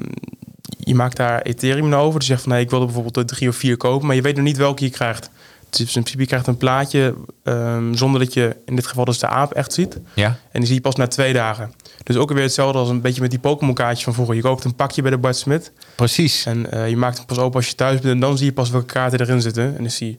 [0.78, 2.18] je maakt daar Ethereum over.
[2.18, 4.07] Dus je zegt van, nee, ik wilde bijvoorbeeld er drie of vier kopen.
[4.07, 5.31] Maar je weet nog niet welke je krijgt.
[5.70, 9.18] Is in principe, je krijgt een plaatje ehm, zonder dat je in dit geval dus
[9.18, 9.98] de aap echt ziet.
[10.14, 10.26] Ja.
[10.26, 11.72] En die zie je pas na twee dagen.
[12.02, 14.35] Dus ook weer hetzelfde als een beetje met die Pokémon kaartjes van vroeger.
[14.35, 15.72] Je koopt een pakje bij de Bart Smit.
[15.94, 16.46] Precies.
[16.46, 18.14] En eh, je maakt hem pas open als je thuis bent.
[18.14, 19.78] En dan zie je pas welke kaarten erin zitten.
[19.78, 20.18] En is die,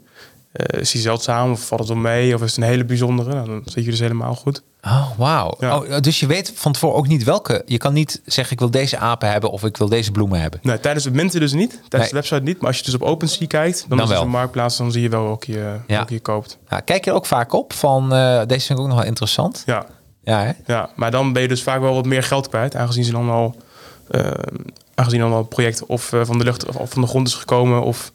[0.51, 2.35] eh, is die zeldzaam of valt het om mee?
[2.35, 3.33] Of is het een hele bijzondere?
[3.33, 4.61] Nou, dan zit je dus helemaal goed.
[4.83, 5.55] Oh, wauw.
[5.59, 5.77] Ja.
[5.77, 7.61] Oh, dus je weet van tevoren ook niet welke.
[7.65, 10.59] Je kan niet zeggen, ik wil deze apen hebben of ik wil deze bloemen hebben.
[10.63, 11.69] Nee, tijdens het minten dus niet.
[11.69, 12.07] Tijdens Nee.
[12.09, 12.57] de website niet.
[12.59, 14.77] Maar als je dus op OpenSea kijkt, dan, Dan is het een marktplaats.
[14.77, 15.57] Dan zie je wel welke je,
[15.87, 15.95] Ja.
[15.95, 16.57] welke je koopt.
[16.69, 19.07] Ja, kijk je er ook vaak op van, eh, deze vind ik ook nog wel
[19.07, 19.63] interessant.
[19.65, 19.85] Ja,
[20.23, 20.51] Ja, hè?
[20.73, 22.75] ja, maar dan ben je dus vaak wel wat meer geld kwijt.
[22.75, 23.55] Aangezien ze dan al,
[24.07, 24.31] eh,
[24.95, 27.33] aangezien dan al het project of van de lucht of, of van de grond is
[27.33, 27.81] gekomen.
[27.81, 28.11] Of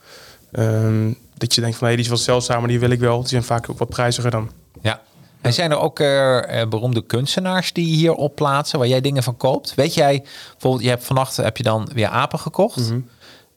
[0.53, 1.12] ehm,
[1.45, 3.19] dat je denkt van hé, die is wat zeldzamer, die wil ik wel.
[3.19, 4.51] Die zijn vaak ook wat prijziger dan.
[4.83, 5.01] Ja.
[5.41, 9.23] En zijn er ook eh, eh, beroemde kunstenaars die hier op plaatsen waar jij dingen
[9.23, 9.75] van koopt?
[9.75, 12.77] Weet jij, bijvoorbeeld, je hebt vannacht heb je dan weer apen gekocht.
[12.77, 13.01] Mhm.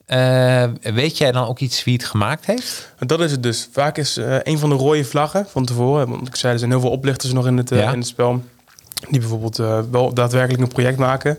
[0.05, 2.93] Eh, weet jij dan ook iets wie het gemaakt heeft?
[2.99, 3.69] Dat is het dus.
[3.71, 6.09] Vaak is een van de rode vlaggen van tevoren.
[6.09, 7.91] Want ik zei, er zijn heel veel oplichters nog in het, Ja.
[7.91, 8.43] in het spel.
[9.09, 9.57] Die bijvoorbeeld
[9.91, 11.37] wel daadwerkelijk een project maken.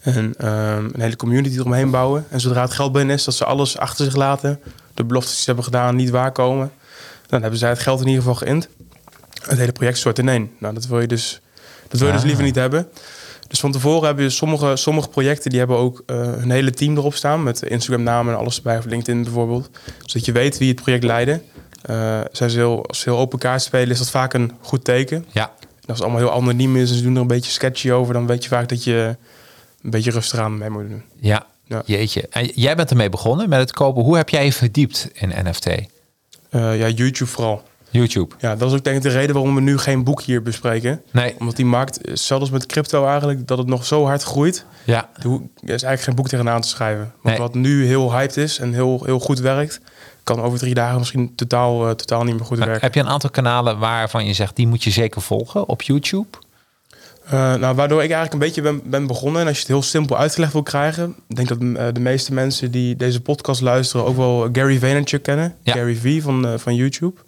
[0.00, 2.26] En ehm, een hele community eromheen bouwen.
[2.30, 4.60] En zodra het geld binnen is, dat ze alles achter zich laten.
[4.96, 6.72] De beloftes die ze hebben gedaan niet waarkomen.
[7.26, 8.68] Dan hebben zij het geld in ieder geval geïnd.
[9.42, 10.50] Het hele project stort ineen.
[10.58, 11.40] Nou, dat wil je dus,
[11.88, 12.88] dat wil je dus liever niet hebben.
[13.48, 16.96] Dus van tevoren hebben je sommige, sommige projecten die hebben ook eh, een hele team
[16.96, 17.42] erop staan.
[17.42, 18.78] Met Instagram namen en alles erbij.
[18.78, 19.70] Of LinkedIn bijvoorbeeld.
[20.04, 21.40] Zodat je weet wie het project leidde.
[21.82, 24.84] Eh, zijn ze heel, als ze heel open kaart spelen is dat vaak een goed
[24.84, 25.26] teken.
[25.30, 25.52] Ja.
[25.60, 28.14] En als het allemaal heel anoniem is en ze doen er een beetje sketchy over,
[28.14, 29.16] dan weet je vaak dat je
[29.82, 31.02] een beetje rustig aan mee moet doen.
[31.20, 31.46] Ja.
[31.66, 31.82] Ja.
[31.84, 32.26] Jeetje.
[32.30, 34.02] En jij bent ermee begonnen met het kopen.
[34.02, 35.66] Hoe heb jij je verdiept in NFT?
[35.66, 35.80] Eh,
[36.50, 37.62] ja, YouTube vooral.
[37.90, 38.34] YouTube.
[38.38, 41.02] Ja, dat is ook denk ik de reden waarom we nu geen boek hier bespreken.
[41.10, 41.34] Nee.
[41.38, 44.64] Omdat die markt, eh, zelfs met crypto eigenlijk, dat het nog zo hard groeit.
[44.84, 45.08] Ja.
[45.22, 47.12] Er is eigenlijk geen boek tegenaan te schrijven.
[47.22, 47.46] Want Nee.
[47.46, 49.80] wat nu heel hyped is en heel, heel goed werkt,
[50.22, 52.84] kan over drie dagen misschien totaal, eh, totaal niet meer goed Maar werken.
[52.84, 56.28] heb je een aantal kanalen waarvan je zegt, die moet je zeker volgen op YouTube?
[57.26, 59.40] Eh, nou, waardoor ik eigenlijk een beetje ben, ben begonnen.
[59.40, 61.14] En als je het heel simpel uitgelegd wil krijgen.
[61.28, 65.22] Ik denk dat eh, de meeste mensen die deze podcast luisteren ook wel Gary Vaynerchuk
[65.22, 65.54] kennen.
[65.62, 65.72] Ja.
[65.72, 67.20] Gary V van, eh, van YouTube.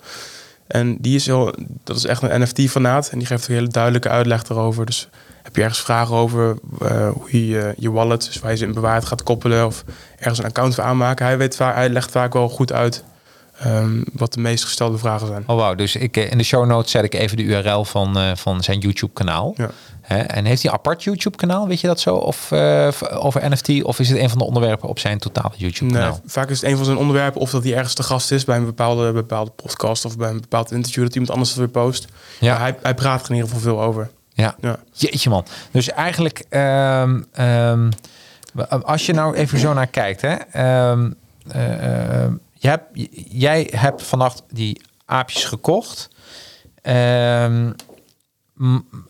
[0.66, 3.08] En die is heel, dat is echt een NFT-fanaat.
[3.08, 4.86] En die geeft een hele duidelijke uitleg erover.
[4.86, 5.08] Dus
[5.42, 6.56] heb je ergens vragen over
[7.12, 9.66] hoe je je- wallet, dus waar je ze in bewaard gaat koppelen.
[9.66, 9.84] Of
[10.18, 11.26] ergens een account voor aanmaken.
[11.26, 13.04] Hij, weet, va- hij legt vaak wel goed uit
[13.58, 15.42] ehm, wat de meest gestelde vragen zijn.
[15.46, 18.62] Oh wauw, dus ik, in de show notes zet ik even de URL van, van
[18.62, 19.54] zijn YouTube kanaal.
[19.56, 19.70] Ja.
[20.08, 22.14] Hè, en heeft hij een apart YouTube kanaal, weet je dat zo?
[22.14, 23.82] Of eh, over NFT?
[23.82, 26.20] Of is het een van de onderwerpen op zijn totale YouTube Nee, kanaal?
[26.26, 28.56] vaak is het een van zijn onderwerpen of dat hij ergens te gast is bij
[28.56, 32.06] een bepaalde, bepaalde podcast of bij een bepaald interview dat iemand anders het weer post.
[32.40, 32.52] Ja.
[32.52, 34.10] Maar hij, hij praat er in ieder geval veel over.
[34.32, 34.54] Ja.
[34.60, 34.78] Ja.
[34.92, 35.44] Jeetje man.
[35.70, 37.20] Dus eigenlijk, ehm,
[38.82, 40.34] als je nou even zo naar kijkt, hè.
[40.34, 41.10] ehm,
[41.50, 42.84] eh, je hebt,
[43.28, 46.08] jij hebt vannacht die aapjes gekocht.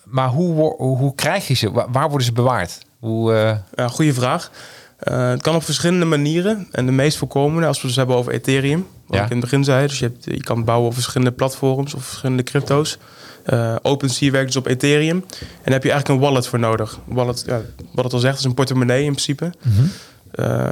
[0.05, 1.71] Maar hoe, hoe krijg je ze?
[1.71, 2.79] Waar, worden ze bewaard?
[2.99, 4.51] Hoe, eh, Ja, goede vraag.
[4.99, 6.69] Eh, het kan op verschillende manieren.
[6.71, 9.25] En de meest voorkomende, als we het dus hebben over Ethereum, wat Ja.
[9.25, 9.87] ik in het begin zei.
[9.87, 12.99] Dus je, hebt, je kan bouwen op verschillende platforms of verschillende crypto's.
[13.45, 15.17] Eh OpenSea werkt dus op Ethereum.
[15.17, 15.27] En
[15.65, 16.99] daar heb je eigenlijk een wallet voor nodig.
[17.05, 17.61] Wallet, ja,
[17.93, 19.53] wat het al zegt, is een portemonnee in principe.
[20.33, 20.71] Ehm,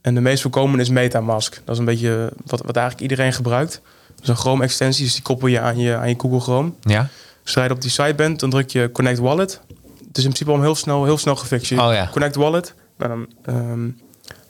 [0.00, 1.60] en de meest voorkomende is MetaMask.
[1.64, 3.80] Dat is een beetje wat, wat eigenlijk iedereen gebruikt.
[4.14, 6.72] Dat is een Chrome-extensie, dus die koppel je aan je, aan je Google Chrome.
[6.80, 7.08] ja?
[7.42, 9.60] Zodra je op die site bent, dan druk je Connect Wallet.
[10.08, 11.68] Het is in principe al heel snel, heel snel gefixt.
[11.68, 12.08] Je Oh ja.
[12.12, 13.88] Connect Wallet, nou dan ehm,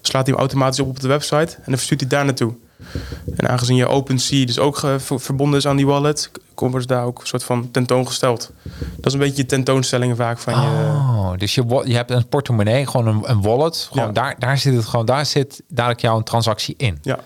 [0.01, 2.55] slaat hij hem automatisch op op de website en dan verstuurt hij daar naartoe.
[3.37, 7.21] En aangezien je OpenSea dus ook verbonden is aan die wallet, komen ze daar ook
[7.21, 8.53] een soort van tentoongesteld.
[8.97, 10.59] Dat is een beetje je tentoonstellingen vaak van je.
[10.59, 13.89] Oh, dus je, je hebt een portemonnee, gewoon een, een wallet.
[13.91, 14.13] Gewoon Ja.
[14.13, 16.99] daar, daar zit het gewoon, daar zit dadelijk jouw transactie in.
[17.03, 17.19] Ja,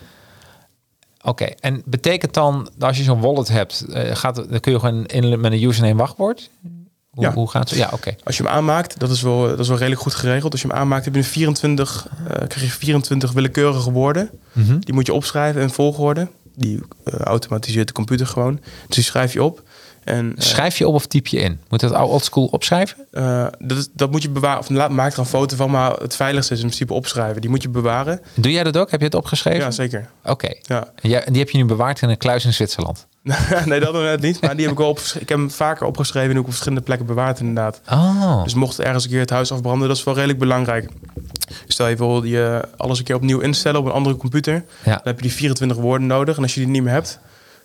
[1.27, 4.79] Oké, en betekent dan dat als je zo'n wallet hebt, eh, gaat, dan kun je
[4.79, 6.51] gewoon in met een username wachtwoord?
[7.11, 7.33] Hoe, Ja.
[7.33, 7.79] hoe gaat het?
[7.79, 8.15] Ja, oké.
[8.25, 10.53] als je hem aanmaakt, dat is wel, dat is wel redelijk goed geregeld.
[10.53, 14.31] Als je hem aanmaakt, heb je een 24, eh, krijg je 24 willekeurige woorden.
[14.53, 14.79] Mhm.
[14.79, 16.29] Die moet je opschrijven in volgorde.
[16.55, 18.61] Die eh, automatiseert de computer gewoon.
[18.87, 19.62] Dus die schrijf je op.
[20.07, 21.61] En eh, Schrijf je op of typ je in?
[21.69, 22.97] Moet dat old school opschrijven?
[23.11, 24.59] eh, dat, dat moet je bewaren.
[24.59, 27.40] Of laat, maak er een foto van, maar het veiligste is in principe opschrijven.
[27.40, 28.21] Die moet je bewaren.
[28.35, 28.90] Doe jij dat ook?
[28.90, 29.61] Heb je het opgeschreven?
[29.61, 30.09] Ja, zeker.
[30.25, 30.49] Oké.
[30.62, 30.88] Ja.
[31.03, 33.07] En jij- en die heb je nu bewaard in een kluis in Zwitserland?
[33.64, 34.40] nee, dat net niet.
[34.40, 35.23] Maar die heb ik wel opgeschreven.
[35.23, 37.81] Ik heb hem vaker opgeschreven en ook op verschillende plekken bewaard inderdaad.
[37.92, 40.90] Oh, Dus mocht ergens een keer het huis afbranden, dat is wel redelijk belangrijk.
[41.66, 44.53] Stel je wil je alles een keer opnieuw instellen op een andere computer.
[44.85, 46.37] ja, Dan heb je die 24 woorden nodig.
[46.37, 47.19] En als je die niet meer hebt,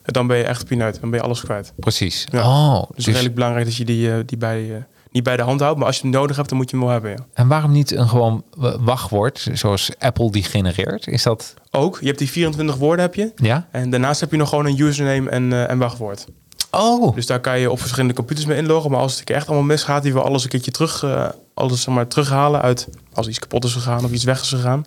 [0.06, 0.98] dan ben je echt pineut.
[1.02, 1.74] Dan ben je alles kwijt.
[1.76, 2.28] precies.
[2.32, 2.48] Ja.
[2.48, 5.44] Oh, Dus, dus, redelijk belangrijk dat je die, eh, die, bij, eh, niet bij de
[5.44, 5.78] hand houdt.
[5.78, 7.12] Maar als je hem nodig hebt, dan moet je hem wel hebben.
[7.12, 7.18] Ja.
[7.34, 8.44] En waarom niet een gewoon
[8.80, 11.08] wachtwoord, zoals Apple die genereert?
[11.08, 11.54] Is dat...
[11.72, 13.32] Ook, je hebt die 24 woorden heb je.
[13.36, 13.68] Ja?
[13.72, 16.26] En daarnaast heb je nog gewoon een username en, eh, en wachtwoord.
[16.72, 18.92] Oh, Dus daar kan je op verschillende computers mee inloggen.
[18.92, 21.06] Maar als het echt allemaal misgaat, die wil alles een keertje terug,
[21.54, 24.86] alles zeg maar, terughalen uit als iets kapot is gegaan of iets weg is gegaan.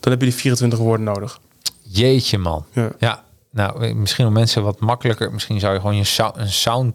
[0.00, 1.40] Dan heb je die 24 woorden nodig.
[1.82, 2.64] jeetje man.
[2.72, 2.90] Ja.
[2.98, 3.22] Ja,
[3.54, 5.32] nou, eh, misschien om mensen wat makkelijker.
[5.32, 6.94] Misschien zou je gewoon je een sound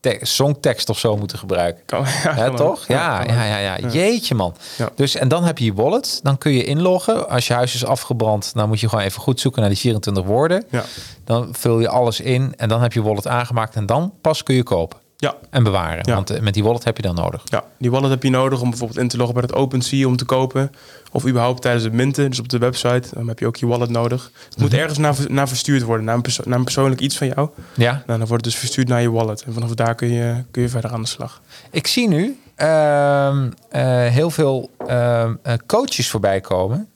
[0.00, 1.82] te- songtekst of zo moeten gebruiken.
[1.86, 2.86] Kan, ja, Ja, toch?
[2.86, 3.28] Ja, ja, ook.
[3.28, 3.88] ja, ja.
[3.88, 4.54] Jeetje, man.
[4.78, 4.88] Ja.
[4.94, 6.20] Dus, en dan heb je je wallet.
[6.22, 7.28] Dan kun je inloggen.
[7.28, 10.24] Als je huis is afgebrand, dan moet je gewoon even goed zoeken naar die 24
[10.24, 10.64] woorden.
[10.70, 10.84] Ja.
[11.24, 13.74] Dan vul je alles in en dan heb je wallet aangemaakt.
[13.74, 15.34] En dan pas kun je kopen Ja.
[15.50, 16.02] en bewaren.
[16.02, 16.14] Ja.
[16.14, 17.42] Want eh, met die wallet heb je dan nodig.
[17.44, 20.16] ja, die wallet heb je nodig om bijvoorbeeld in te loggen bij het OpenSea om
[20.16, 20.70] te kopen.
[21.12, 23.08] Of überhaupt tijdens het minten, dus op de website.
[23.14, 24.30] Dan heb je ook je wallet nodig.
[24.48, 27.48] Het moet ergens naar, naar verstuurd worden, naar een, naar een persoonlijk iets van jou.
[27.74, 29.42] Ja, Nou, dan wordt het dus verstuurd naar je wallet.
[29.42, 31.40] En vanaf daar kun je, kun je verder aan de slag.
[31.70, 36.88] ik zie nu ehm, eh, heel veel ehm, eh, coaches voorbij komen.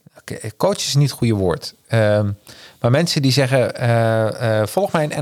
[0.57, 1.75] Coach is niet het goede woord.
[1.89, 2.31] Ehm,
[2.81, 5.13] maar mensen die zeggen, volg mij een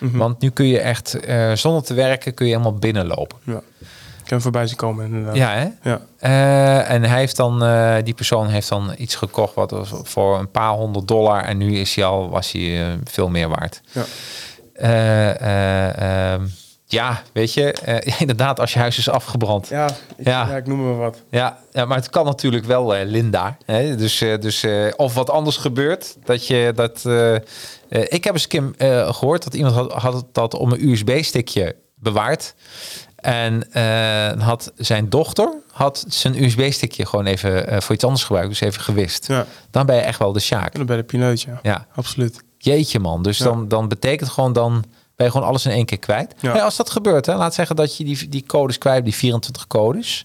[0.00, 0.18] Mhm.
[0.18, 3.38] Want nu kun je echt, eh, zonder te werken, kun je helemaal binnenlopen.
[3.44, 3.60] Ja.
[4.24, 5.36] Ik hem voorbij zien komen inderdaad.
[5.36, 5.90] Ja, hè?
[5.90, 6.00] Ja.
[6.18, 10.38] Eh, en hij heeft dan, eh, die persoon heeft dan iets gekocht wat was voor
[10.38, 11.44] een paar honderd dollar.
[11.44, 13.80] En nu is hij al, was hij veel meer waard.
[13.92, 14.04] Ja.
[16.92, 19.68] Ja, weet je, eh, inderdaad, als je huis is afgebrand.
[19.68, 20.48] Ja, Ja, ik, Ja.
[20.48, 20.56] ja.
[20.56, 21.22] ik noem maar wat.
[21.30, 23.56] ja, maar het kan natuurlijk wel, eh, Linda.
[23.64, 23.96] Hè?
[23.96, 26.16] Dus, eh, dus of wat anders gebeurt.
[26.24, 27.04] Dat je dat.
[27.88, 32.54] ik heb eens Kim eh, gehoord dat iemand had, had dat om een USB-stickje bewaard.
[33.16, 33.66] En
[34.40, 38.48] had zijn dochter had zijn USB-stickje gewoon even voor iets anders gebruikt.
[38.48, 39.26] Dus even gewist.
[39.26, 40.74] Ja, Dan ben je echt wel de Sjaak.
[40.74, 41.58] dan bij de pineut, ja.
[41.62, 42.42] Ja, Absoluut.
[42.58, 43.22] jeetje man.
[43.22, 43.44] Dus Ja.
[43.44, 44.84] dan, dan betekent gewoon dan
[45.20, 46.34] ben je gewoon alles in één keer kwijt.
[46.40, 46.52] Ja.
[46.52, 49.66] Hey, als dat gebeurt, hè, laat zeggen dat je die, die codes kwijt, die 24
[49.66, 50.24] codes.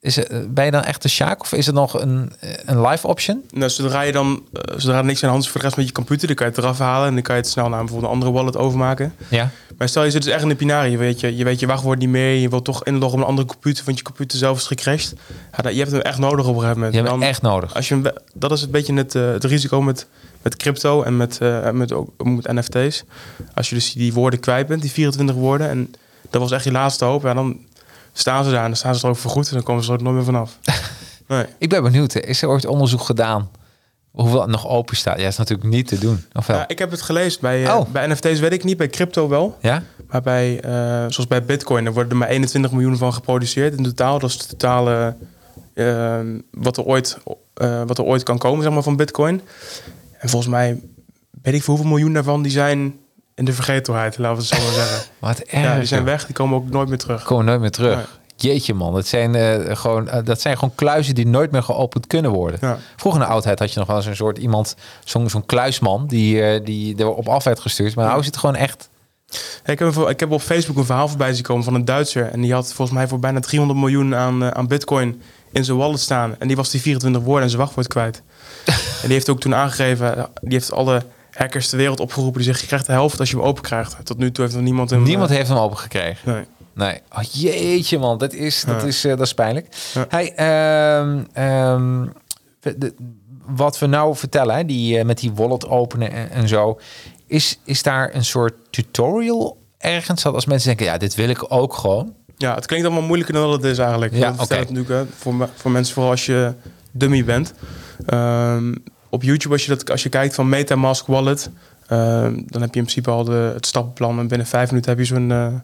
[0.00, 2.50] Is het, eh, ben je dan echt de Sjaak of is het nog een, eh,
[2.64, 3.42] een live option?
[3.50, 5.76] Nou, zodra je dan, eh, zodra er niks aan de hand is voor de rest
[5.78, 7.68] met je computer, dan kan je het eraf halen en dan kan je het snel
[7.68, 9.14] naar bijvoorbeeld een andere wallet overmaken.
[9.28, 9.50] Ja.
[9.78, 11.66] Maar stel je zit dus echt in de pinarie, je weet je, je weet je
[11.66, 14.58] wachtwoord niet meer, je wilt toch inloggen op een andere computer, want je computer zelf
[14.58, 15.14] is gecrashed.
[15.56, 16.92] Ja, dan- je hebt hem echt nodig op een gegeven moment.
[16.94, 17.74] Je hebt Dan- hem echt nodig.
[17.74, 20.06] Als je dat is een beetje het, het risico met,
[20.46, 23.04] met crypto en met, eh, met, ook, met NFT's.
[23.54, 25.94] Als je dus die woorden kwijt bent, die 24 woorden, en
[26.30, 27.58] dat was echt je laatste hoop, ja, dan
[28.12, 29.88] staan ze daar en dan staan ze er ook voor goed en dan komen ze
[29.92, 30.58] er ook nooit meer vanaf.
[31.28, 31.44] Nee.
[31.58, 32.12] Ik ben benieuwd.
[32.12, 32.20] hè.
[32.20, 33.50] Is er ooit onderzoek gedaan
[34.10, 35.20] hoeveel nog open staat?
[35.20, 36.24] Ja, is natuurlijk niet te doen.
[36.32, 36.56] Of wel?
[36.56, 37.40] Ja, ik heb het gelezen.
[37.40, 37.88] Bij, eh, Oh.
[37.88, 39.56] bij NFT's weet ik niet, bij crypto wel.
[39.60, 39.82] Ja?
[40.10, 40.70] Maar bij, eh,
[41.08, 44.18] zoals bij Bitcoin, er worden er maar 21 miljoen van geproduceerd in totaal.
[44.18, 45.16] Dat is het totale
[46.50, 47.18] wat, er ooit,
[47.86, 49.40] wat er ooit kan komen zeg maar, van Bitcoin.
[50.18, 50.80] En volgens mij
[51.42, 52.98] weet ik voor hoeveel miljoen daarvan die zijn
[53.34, 55.08] in de vergetelheid, laten we het zo maar zeggen.
[55.18, 55.62] Wat erg.
[55.62, 57.22] Ja, die zijn weg, die komen ook nooit meer terug.
[57.22, 58.18] Komen nooit meer terug.
[58.38, 62.06] Jeetje man, dat zijn, eh, gewoon, eh, dat zijn gewoon kluizen die nooit meer geopend
[62.06, 62.58] kunnen worden.
[62.62, 62.78] Ja.
[62.96, 66.06] Vroeger in de oudheid had je nog wel eens een soort iemand, zo'n zo'n kluisman,
[66.06, 67.94] die, eh, die er op af werd gestuurd.
[67.94, 68.88] Maar nou is het gewoon echt...
[69.64, 72.30] Ik heb, een- ik heb op Facebook een verhaal voorbij zien komen van een Duitser.
[72.30, 76.00] En die had volgens mij voor bijna 300 miljoen aan, aan bitcoin in zijn wallet
[76.00, 76.34] staan.
[76.38, 78.22] En die was die 24 woorden en zijn wachtwoord kwijt.
[79.02, 81.02] en die heeft ook toen aangegeven, die heeft alle
[81.32, 82.40] hackers ter wereld opgeroepen.
[82.40, 83.96] Die zegt, je krijgt de helft als je hem open krijgt.
[84.04, 85.02] Tot nu toe heeft nog niemand hem...
[85.02, 86.32] Niemand eh, heeft hem open gekregen.
[86.32, 86.44] Nee.
[86.74, 87.00] Nee.
[87.16, 88.86] Oh, jeetje man, dat is, dat Ja.
[88.86, 89.66] is, eh, dat is pijnlijk.
[89.94, 90.06] Ja.
[90.08, 92.06] Hey, ehm, ehm,
[92.60, 92.94] de-
[93.46, 96.78] wat we nou vertellen, hè, die, eh, met die wallet openen en, en zo.
[97.26, 100.22] Is, is daar een soort tutorial ergens?
[100.22, 102.14] Dat als mensen denken, ja, dit wil ik ook gewoon.
[102.36, 104.14] Ja, het klinkt allemaal moeilijker dan dat het is eigenlijk.
[104.14, 104.40] Ja, oké.
[104.40, 106.52] het natuurlijk hè, voor, voor mensen, vooral als je
[106.90, 107.54] dummy bent.
[108.06, 108.74] Ehm,
[109.08, 111.50] op YouTube, als je, dat, als je kijkt van MetaMask Wallet,
[111.86, 114.18] ehm, dan heb je in principe al de, het stappenplan.
[114.18, 115.54] En binnen vijf minuten heb je zo'n, eh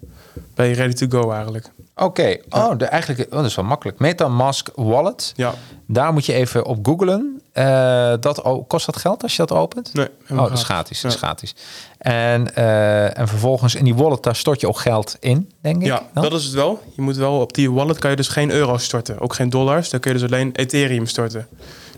[0.54, 1.70] ben je ready to go eigenlijk.
[1.96, 3.98] Oké, oh, de, eigenlijk, oh, dat is wel makkelijk.
[3.98, 5.32] MetaMask Wallet.
[5.36, 5.54] Ja,
[5.86, 7.42] Daar moet je even op googlen.
[7.52, 9.94] Eh, dat, kost dat geld als je dat opent?
[9.94, 10.08] nee.
[10.30, 11.00] Oh, dat is gratis.
[11.00, 11.54] Dat is gratis.
[11.98, 15.86] En, eh, en vervolgens in die wallet, daar stort je ook geld in, denk ik.
[15.86, 16.22] Ja, dan?
[16.22, 16.82] dat is het wel.
[16.96, 19.90] Je moet wel op die wallet kan je dus geen euro's storten, ook geen dollars.
[19.90, 21.46] Dan kun je dus alleen Ethereum storten.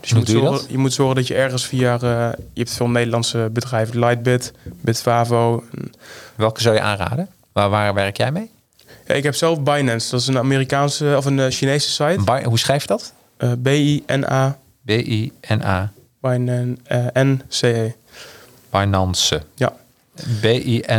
[0.04, 0.66] Dus je moet, je zorgen, dat?
[0.70, 2.00] je moet zorgen dat je ergens via, eh,
[2.52, 5.64] je hebt veel Nederlandse bedrijven, Lightbit, Bitfavo.
[6.36, 7.28] Welke zou je aanraden?
[7.52, 8.50] Waar, waar werk jij mee?
[9.06, 12.22] Ja, ik heb zelf Binance, dat is een Amerikaanse of een eh, Chinese site.
[12.24, 13.12] Bi- hoe schrijf je dat?
[13.36, 15.92] Eh, B-I-N-A, B-I-N-A.
[16.20, 16.76] Binance,
[17.14, 17.92] N-C-E.
[18.70, 19.42] Binance.
[19.54, 19.72] Ja.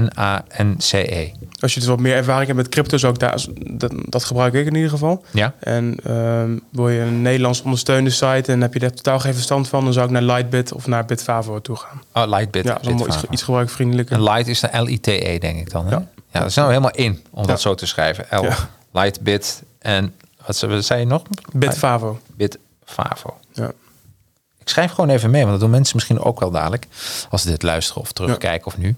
[0.06, 1.32] B-I-N-A-N-C-E.
[1.60, 4.54] Als je dus wat meer ervaring hebt met crypto, zou ik daar, dat, dat gebruik
[4.54, 5.26] ik in ieder geval.
[5.32, 5.54] Ja?
[5.60, 9.68] En ehm, wil je een Nederlands ondersteunde site en heb je daar totaal geen verstand
[9.68, 12.02] van, dan zou ik naar Lightbit of naar Bitfavo toe gaan.
[12.14, 12.64] Oh, Lightbit.
[12.66, 13.28] ja, dat is iets, Bitfavo.
[13.30, 14.16] iets gebruikvriendelijker.
[14.16, 15.86] En Light is de L-I-T-E, denk ik dan.
[15.86, 15.92] Hè?
[15.92, 16.08] Ja.
[16.32, 16.40] Ja.
[16.40, 17.48] dat is nou helemaal in om Ja.
[17.48, 18.26] dat zo te schrijven.
[18.30, 18.44] L.
[18.44, 18.56] Ja.
[18.92, 20.14] Lightbit en
[20.46, 21.22] wat ze- wat zei je nog?
[21.54, 22.20] Bitfavo.
[22.36, 23.38] Bitfavo.
[23.54, 23.72] Ja.
[24.66, 26.88] Ik schrijf gewoon even mee, want dat doen mensen misschien ook wel dadelijk.
[27.30, 28.94] Als ze dit luisteren of terugkijken of nu.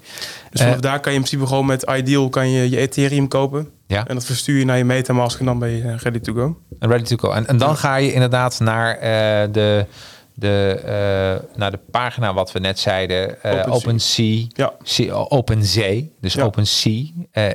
[0.50, 3.28] Dus vanaf Eh, daar kan je in principe gewoon met Ideal kan je, je Ethereum
[3.28, 3.70] kopen.
[3.88, 4.08] Ja.
[4.08, 6.58] En dat verstuur je naar je Metamask en dan ben je eh, ready to go.
[6.80, 7.32] En ready to go.
[7.32, 9.86] En, en dan ga je inderdaad naar eh, de,
[10.34, 13.44] de, naar de pagina wat we net zeiden.
[13.44, 14.46] eh OpenSea.
[14.54, 15.06] OpenSea.
[15.06, 15.14] Ja.
[15.14, 16.02] OpenSea.
[16.22, 16.44] Dus Ja.
[16.44, 17.04] OpenSea.
[17.32, 17.54] eh,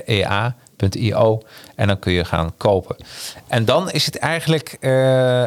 [0.79, 1.41] EA.io.
[1.77, 2.97] En dan kun je gaan kopen.
[3.49, 4.77] En dan is het eigenlijk...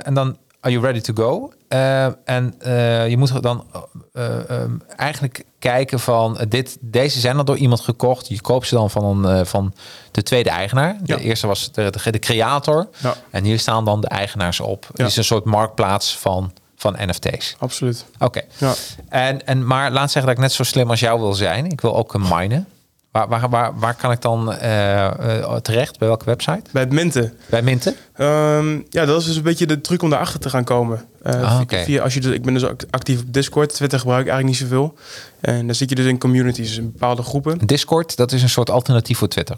[0.03, 1.53] en dan are you ready to go?
[1.67, 3.65] Eh, en eh, je moet dan
[4.13, 6.37] eh, eh, eigenlijk kijken van...
[6.49, 8.27] dit, deze zijn al door iemand gekocht.
[8.27, 9.73] Je koopt ze dan van, een, van
[10.11, 10.97] de tweede eigenaar.
[11.01, 11.17] De Ja.
[11.19, 12.87] eerste was de, de, de creator.
[12.97, 13.15] Ja.
[13.29, 14.87] En hier staan dan de eigenaars op.
[14.93, 17.55] Het is een soort marktplaats van, van NFT's.
[17.59, 18.05] Absoluut.
[18.19, 18.41] Oké.
[18.57, 18.73] Ja.
[19.09, 21.65] En, en, maar laat zeggen dat ik net zo slim als jou wil zijn.
[21.71, 22.67] Ik wil ook een minen.
[23.15, 25.05] Waar, waar, waar, waar kan ik dan eh,
[25.41, 25.99] eh, terecht?
[25.99, 26.61] Bij welke website?
[26.71, 27.33] Bij het minten.
[27.49, 27.95] Bij Minten?
[28.13, 31.05] Ehm, ja, dat is dus een beetje de truc om daarachter te gaan komen.
[31.23, 33.73] Eh, Ah, via- als je dus, ik ben dus actief op Discord.
[33.73, 34.93] Twitter gebruik ik eigenlijk niet zoveel.
[35.39, 37.57] En dan zit je dus in communities, in bepaalde groepen.
[37.65, 39.57] Discord, dat is een soort alternatief voor Twitter.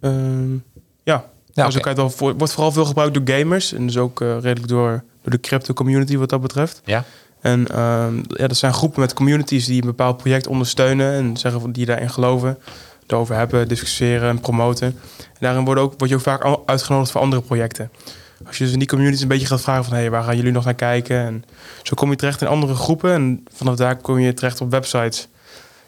[0.00, 0.52] Ehm,
[1.02, 3.72] ja, Ja, wel voor, wordt vooral veel gebruikt door gamers.
[3.72, 6.80] En dus ook redelijk door, door de crypto community wat dat betreft.
[6.84, 7.04] Ja.
[7.44, 11.12] En ehm, ja, dat zijn groepen met communities die een bepaald project ondersteunen.
[11.12, 12.58] En zeggen die daarin geloven.
[13.06, 14.86] Erover hebben, discussiëren en promoten.
[15.18, 17.90] En daarin word, ook, word je ook vaak uitgenodigd voor andere projecten.
[18.46, 19.92] Als je dus in die communities een beetje gaat vragen van...
[19.92, 21.16] hé, hey, waar gaan jullie nog naar kijken?
[21.16, 21.44] En
[21.82, 23.12] zo kom je terecht in andere groepen.
[23.12, 25.28] En vanaf daar kom je terecht op websites.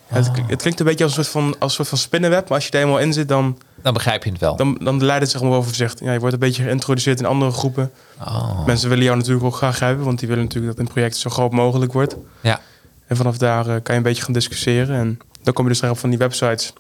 [0.07, 2.49] Het, het klinkt een beetje als een soort van, als een soort van spinnenweb.
[2.49, 4.57] Maar als je er eenmaal in zit, dan, Dan begrijp je het wel.
[4.57, 5.95] dan, dan leidt het zich maar over zich.
[5.99, 7.93] Ja, je wordt een beetje geïntroduceerd in andere groepen.
[8.21, 8.67] Oh.
[8.67, 10.05] Mensen willen jou natuurlijk ook graag hebben.
[10.05, 12.17] Want die willen natuurlijk dat een project zo groot mogelijk wordt.
[12.41, 12.61] Ja.
[13.07, 14.97] En vanaf daar eh, kan je een beetje gaan discussiëren.
[14.97, 16.73] En dan kom je dus terecht op van die websites.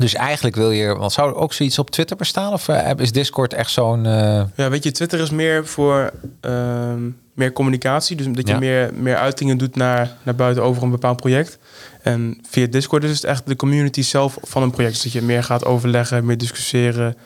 [0.00, 0.94] Dus eigenlijk wil je...
[0.96, 2.52] Want zou er ook zoiets op Twitter bestaan?
[2.52, 4.06] Of eh, is Discord echt zo'n...
[4.06, 6.10] eh, Ja, weet je, Twitter is meer voor
[6.40, 8.16] ehm, meer communicatie.
[8.16, 8.58] Dus dat je Ja.
[8.58, 11.58] meer, meer uitingen doet naar, naar buiten over een bepaald project.
[12.02, 14.92] En via Discord is het echt de community zelf van een project.
[14.94, 17.16] Dus dat je meer gaat overleggen, meer discussiëren.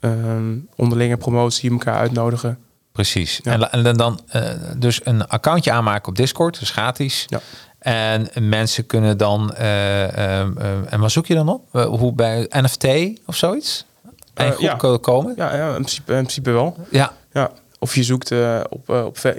[0.00, 2.58] ehm, onderlinge promotie, elkaar uitnodigen.
[2.92, 3.40] Precies.
[3.42, 3.52] Ja.
[3.52, 7.24] En, en dan, dan eh, dus een accountje aanmaken op Discord, dus gratis.
[7.28, 7.40] Ja.
[7.84, 9.54] En mensen kunnen dan.
[9.54, 10.02] eh,
[10.38, 11.62] ehm, ehm, en wat zoek je dan op?
[11.72, 12.86] Eh, hoe bij NFT
[13.26, 13.84] of zoiets?
[14.34, 14.98] En Eh, goed ja.
[15.00, 15.32] komen?
[15.36, 16.76] Ja, ja in, principe, in principe wel.
[16.90, 17.12] Ja.
[17.32, 17.50] Ja.
[17.78, 18.90] Of je zoekt eh, op...
[18.90, 19.34] eh, op je,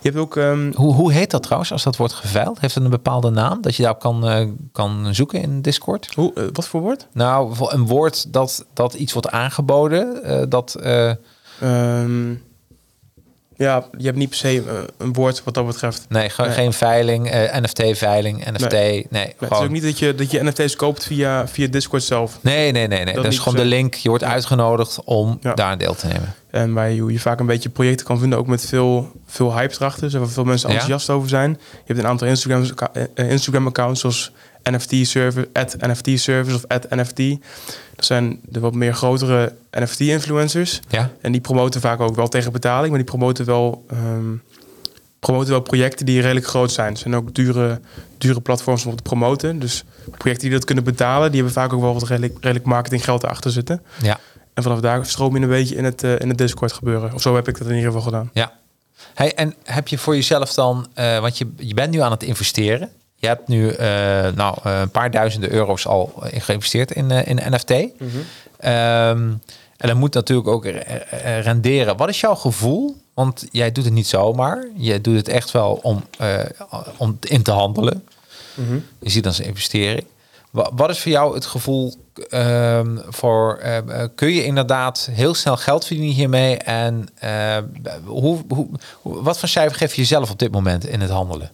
[0.00, 0.36] je hebt ook...
[0.36, 2.60] ehm, Hoe, hoe heet dat trouwens als dat wordt geveild?
[2.60, 6.14] Heeft het een bepaalde naam dat je daarop kan, eh, kan zoeken in Discord?
[6.14, 7.06] hoe, eh, wat voor woord?
[7.12, 10.22] Nou, een woord dat, dat iets wordt aangeboden.
[10.24, 10.74] eh, dat.
[10.74, 11.12] eh,
[11.60, 12.34] Ehm,
[13.66, 16.04] ja, je hebt niet per se eh, een woord wat dat betreft.
[16.08, 16.50] nee, ge- Nee.
[16.50, 18.70] geen veiling, eh, NFT-veiling, NFT.
[18.72, 22.02] Nee, Maar het is ook niet dat je, dat je NFT's koopt via, via Discord
[22.02, 22.38] zelf.
[22.40, 23.14] Nee, nee, nee, nee.
[23.14, 23.94] Dat, is gewoon de link.
[23.94, 25.54] Je wordt uitgenodigd om Ja.
[25.54, 26.34] daar aan deel te nemen.
[26.50, 29.74] En waar je, je vaak een beetje projecten kan vinden, ook met veel, veel hype
[29.74, 30.18] erachter.
[30.18, 30.74] Waar veel mensen Ja.
[30.74, 31.50] enthousiast over zijn.
[31.50, 32.64] Je hebt een aantal Instagram,
[33.14, 37.16] eh, Instagram accounts zoals NFT Service, at NFT Service of at NFT.
[37.96, 40.80] Dat zijn de wat meer grotere NFT influencers.
[40.88, 41.10] Ja.
[41.20, 44.34] En die promoten vaak ook wel tegen betaling, maar die promoten wel, ehm,
[45.20, 46.88] promoten wel projecten die redelijk groot zijn.
[46.88, 47.80] Het zijn ook dure,
[48.18, 49.58] dure platforms om te promoten.
[49.58, 49.84] Dus
[50.18, 53.50] projecten die dat kunnen betalen, die hebben vaak ook wel wat redelijk, redelijk marketinggeld achter
[53.50, 53.82] zitten.
[54.02, 54.18] Ja.
[54.54, 57.14] En vanaf daar stroom je een beetje in het, eh, in het Discord gebeuren.
[57.14, 58.30] Of zo heb ik dat in ieder geval gedaan.
[58.32, 58.52] Ja.
[59.14, 62.22] Hey, en heb je voor jezelf dan, eh, want je, je bent nu aan het
[62.22, 62.90] investeren.
[63.20, 63.86] Je hebt nu eh,
[64.34, 67.70] nou, eh, een paar duizenden euro's al geïnvesteerd in, eh, in NFT.
[68.58, 69.28] Ehm,
[69.76, 70.66] en dat moet natuurlijk ook
[71.42, 71.96] renderen.
[71.96, 72.96] Wat is jouw gevoel?
[73.14, 74.66] Want jij doet het niet zomaar.
[74.76, 76.04] Je doet het echt wel om,
[76.96, 78.04] om in te handelen.
[79.00, 80.04] Je ziet als een investering.
[80.50, 81.94] Wa- Wat is voor jou het gevoel
[82.28, 83.60] ehm, voor...
[84.14, 86.56] kun je inderdaad heel snel geld verdienen hiermee?
[86.56, 87.08] En
[88.04, 88.68] hoe, hoe,
[89.00, 91.50] hoe- wat voor cijfer geef je jezelf op dit moment in het handelen?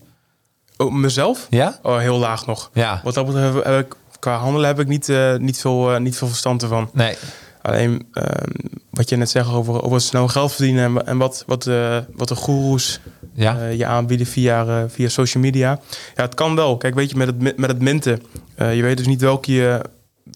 [0.77, 1.47] Oh, mezelf?
[1.51, 1.79] Ja?
[1.83, 2.71] Oh, heel laag nog.
[2.73, 3.01] Ja.
[3.05, 6.17] Wat dat betreft heb ik, qua handelen heb ik niet, eh, niet, veel, eh, niet
[6.17, 6.91] veel verstand ervan.
[6.93, 7.17] Nee.
[7.63, 8.51] Alleen ehm,
[8.91, 12.29] wat je net zegt over, over snel geld verdienen en, en wat, wat, eh, wat
[12.29, 13.01] de goeroes
[13.33, 13.67] Ja.
[13.67, 15.81] je aanbieden via, via social media.
[16.15, 16.77] Ja, het kan wel.
[16.77, 18.23] Kijk, weet je, met het, met het minten,
[18.57, 19.81] je weet dus niet welke je,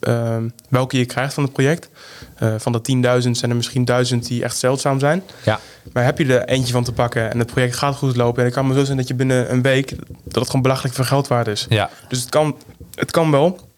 [0.00, 1.88] ehm, welke je krijgt van het project.
[2.40, 2.80] Eh, van de
[3.22, 5.22] 10.000 zijn er misschien 1000 die echt zeldzaam zijn.
[5.44, 5.60] Ja.
[5.92, 8.38] Maar heb je er eentje van te pakken en het project gaat goed lopen...
[8.38, 9.88] en het kan maar zo zijn dat je binnen een week...
[10.24, 11.66] dat het gewoon belachelijk veel geld waard is.
[11.68, 11.90] Ja.
[12.08, 12.56] Dus het kan,
[12.94, 13.68] het kan wel.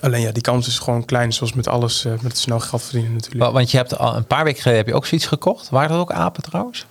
[0.00, 2.82] Alleen ja, die kans is gewoon klein, zoals met alles, eh, met het snel geld
[2.82, 3.42] verdienen natuurlijk.
[3.44, 5.68] Wa- Want je hebt al een paar weken geleden heb je ook zoiets gekocht.
[5.70, 6.86] Waren dat ook apen trouwens?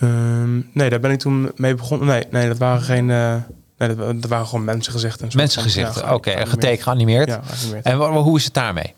[0.00, 2.06] Ehm, nee, daar ben ik toen mee begonnen.
[2.08, 3.10] Nee, nee dat waren geen...
[3.10, 3.34] eh,
[3.78, 5.28] nee, dat, dat waren gewoon mensengezichten.
[5.34, 6.02] Mensengezichten.
[6.06, 6.48] ja, Oké, geanimeerd.
[6.54, 7.28] getekend, geanimeerd.
[7.28, 7.84] Ja, geanimeerd.
[7.84, 8.94] En hoe is het daarmee?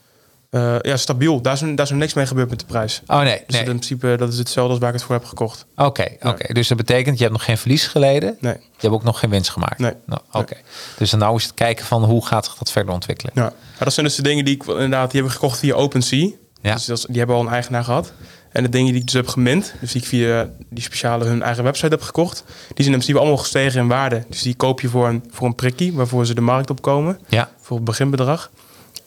[0.50, 1.40] Eh, ja, stabiel.
[1.40, 3.02] Daar is, daar is nog niks mee gebeurd met de prijs.
[3.06, 3.58] Oh nee, Dus nee.
[3.58, 5.66] in principe dat is hetzelfde als waar ik het voor heb gekocht.
[5.76, 6.52] Oké, oké.
[6.52, 8.36] Dus dat betekent, je hebt nog geen verlies geleden.
[8.40, 8.52] Nee.
[8.52, 9.78] Je hebt ook nog geen winst gemaakt.
[9.78, 9.92] Nee.
[10.06, 10.56] Nou, Oké.
[10.98, 13.32] Dus dan nou is het kijken van hoe gaat zich dat verder ontwikkelen.
[13.36, 13.42] Ja.
[13.42, 16.30] Maar dat zijn dus de dingen die ik inderdaad, die heb ik gekocht via OpenSea.
[16.62, 16.74] Ja.
[16.74, 18.12] Dus dat die hebben al een eigenaar gehad.
[18.52, 21.42] En de dingen die ik dus heb gemint, dus die ik via die speciale hun
[21.42, 24.24] eigen website heb gekocht, die zijn in principe allemaal gestegen in waarde.
[24.28, 27.50] Dus die koop je voor een, voor een prikkie, waarvoor ze de markt opkomen, Ja,
[27.60, 28.50] voor het beginbedrag.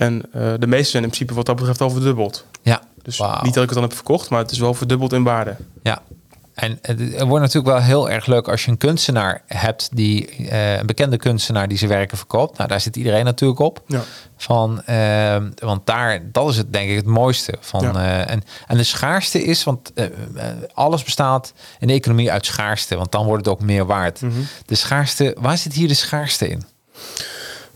[0.02, 2.46] En eh, de meeste zijn in principe wat dat betreft al verdubbeld.
[2.62, 2.82] ja.
[3.04, 5.56] Dus niet dat ik het dan heb verkocht, maar het is wel verdubbeld in waarde.
[5.84, 6.02] Ja.
[6.54, 10.78] En het wordt natuurlijk wel heel erg leuk als je een kunstenaar hebt die eh,
[10.78, 12.58] een bekende kunstenaar die zijn werken verkoopt.
[12.58, 13.84] Nou, daar zit iedereen natuurlijk op.
[13.88, 14.02] Ja.
[14.38, 17.82] Van, eh, want daar, dat is het denk ik het mooiste van.
[17.82, 17.94] Ja.
[17.94, 19.94] eh, en, en de schaarste is, want
[20.74, 24.22] alles bestaat in de economie uit schaarste, want dan wordt het ook meer waard.
[24.22, 24.42] Mhm.
[24.66, 26.64] De schaarste, waar zit hier de schaarste in?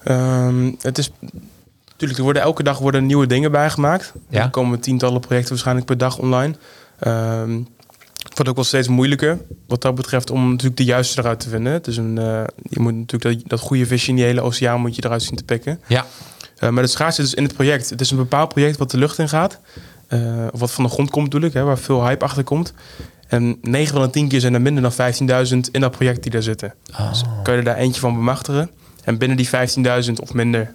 [0.04, 1.12] Ehm, het is
[1.96, 4.14] natuurlijk, er worden elke dag worden nieuwe dingen bijgemaakt.
[4.30, 4.42] Ja.
[4.44, 6.56] Er komen tientallen projecten waarschijnlijk per dag online.
[7.00, 7.60] Ehm
[8.26, 9.38] het wordt ook wel steeds moeilijker
[9.68, 11.82] wat dat betreft om natuurlijk de juiste eruit te vinden.
[11.84, 14.96] Is een, eh, je moet natuurlijk dat, dat goede visje in die hele oceaan moet
[14.96, 15.82] je eruit zien te pikken.
[15.88, 16.06] Ja,
[16.60, 17.90] Eh, maar het schaarste is dus in het project.
[17.90, 19.60] Het is een bepaald project wat de lucht in gaat.
[20.08, 22.74] eh, of wat van de grond komt natuurlijk, hè, waar veel hype achter komt.
[23.28, 26.32] En 9 van de 10 keer zijn er minder dan 15.000 in dat project die
[26.32, 26.74] daar zitten.
[27.10, 28.70] Dus kun je er daar eentje van bemachtigen.
[29.04, 29.48] En binnen die
[30.08, 30.74] 15.000 of minder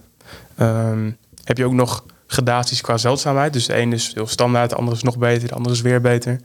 [0.57, 1.11] ehm,
[1.45, 3.53] heb je ook nog gradaties qua zeldzaamheid.
[3.53, 6.01] Dus de ene is heel standaard, de andere is nog beter, de andere is weer
[6.01, 6.41] beter.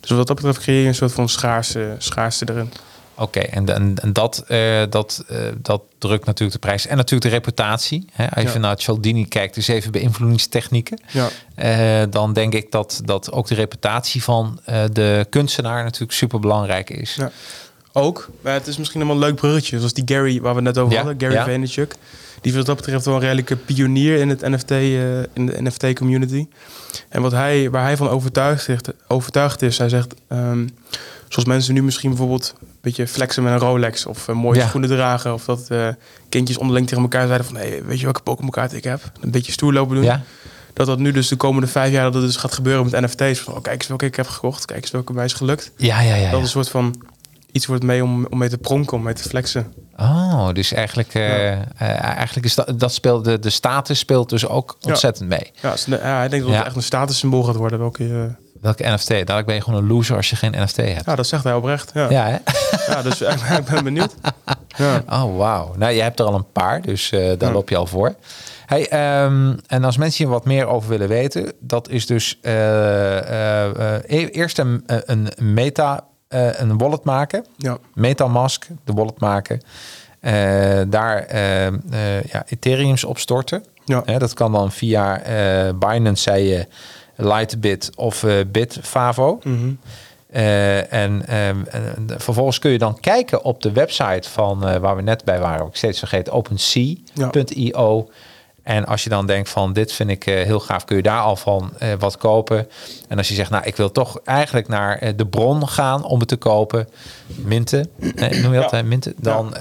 [0.00, 2.72] Dus wat dat betreft creëer je een soort van schaarste, schaarste erin.
[3.14, 6.86] Oké, en, en, en dat, eh, dat, eh, dat drukt natuurlijk de prijs.
[6.86, 8.06] En natuurlijk de reputatie.
[8.12, 8.30] Hè?
[8.30, 11.00] Als je naar Cialdini kijkt, dus even beïnvloedingstechnieken.
[11.10, 11.28] Ja.
[11.54, 14.60] Eh, dan denk ik dat, dat ook de reputatie van
[14.92, 17.14] de kunstenaar natuurlijk super belangrijk is.
[17.14, 17.30] Ja.
[17.92, 19.76] Ook, maar het is misschien nog wel een leuk bruggetje.
[19.76, 21.44] Zoals die Gary, waar we net over hadden, Gary ja.
[21.44, 21.94] Vaynerchuk.
[22.42, 26.46] Die wat dat betreft wel een redelijke pionier in, het NFT, eh, in de NFT-community.
[27.08, 28.78] En wat hij, waar hij van overtuigd, is-
[29.08, 30.14] overtuigd is, hij zegt...
[30.28, 30.66] ehm,
[31.28, 34.06] zoals mensen nu misschien bijvoorbeeld een beetje flexen met een Rolex...
[34.06, 34.66] of eh, mooie Ja.
[34.68, 35.34] schoenen dragen...
[35.34, 35.88] of dat eh,
[36.28, 37.56] kindjes onderling tegen elkaar zeiden van...
[37.56, 39.00] Hey, weet je welke Pokémon kaart ik heb?
[39.20, 40.04] Een beetje stoer lopen doen.
[40.04, 40.22] Ja?
[40.72, 43.40] Dat dat nu dus de komende vijf jaar dat het dus gaat gebeuren met NFT's.
[43.40, 44.64] Van, oh, kijk eens welke ik heb gekocht.
[44.64, 45.72] Kijk eens welke mij is gelukt.
[45.76, 46.30] Ja, ja, ja.
[46.30, 46.94] Dat is een soort van
[47.52, 49.72] iets wordt mee om, om mee te pronken, om mee te flexen.
[49.96, 54.46] Oh, dus eigenlijk, eh, eh, eigenlijk is dat, dat speelt de, de status speelt dus
[54.48, 54.88] ook Ja.
[54.90, 55.50] ontzettend mee.
[55.60, 56.58] Ja, ja hij denkt dat Ja.
[56.58, 57.78] het echt een statussymbool gaat worden.
[57.78, 58.30] Welke, je-
[58.60, 59.08] Welke NFT?
[59.08, 61.04] Dadelijk ben je gewoon een loser als je geen NFT hebt.
[61.06, 61.90] ja, dat zegt hij oprecht.
[61.94, 62.28] Ja, ja.
[62.28, 62.40] Ja,
[62.96, 63.02] hè?
[63.02, 64.14] dus ik ben- ik ben benieuwd.
[64.76, 65.02] Ja.
[65.22, 65.74] Oh, wauw.
[65.76, 67.52] Nou, je hebt er al een paar, dus eh, daar Ja.
[67.54, 68.14] loop je al voor.
[68.66, 73.18] Hey, ehm, en als mensen hier wat meer over willen weten, dat is dus eh,
[73.18, 77.46] eh, eh, e- eerst een, een meta, eh, een wallet maken.
[77.56, 77.78] Ja.
[77.94, 79.60] Metamask, de wallet maken.
[80.20, 80.32] Eh,
[80.88, 83.64] daar eh, ja, Ethereums op storten.
[83.84, 84.00] Ja.
[84.00, 85.22] Dat kan dan via
[85.78, 86.66] Binance, zei je,
[87.16, 89.38] Lightbit of Bitfavo.
[89.42, 89.72] Mhm.
[90.90, 91.24] En
[92.06, 95.76] vervolgens kun je dan kijken op de website van waar we net bij waren, ik
[95.76, 98.08] steeds vergeet, OpenSea.io.
[98.62, 101.20] En als je dan denkt van dit vind ik eh, heel gaaf, kun je daar
[101.20, 102.68] al van eh, wat kopen.
[103.08, 106.18] En als je zegt, nou ik wil toch eigenlijk naar eh, de bron gaan om
[106.18, 106.88] het te kopen,
[107.26, 107.90] minten,
[108.42, 108.82] noem je dat, Ja.
[108.82, 109.54] minten, dan,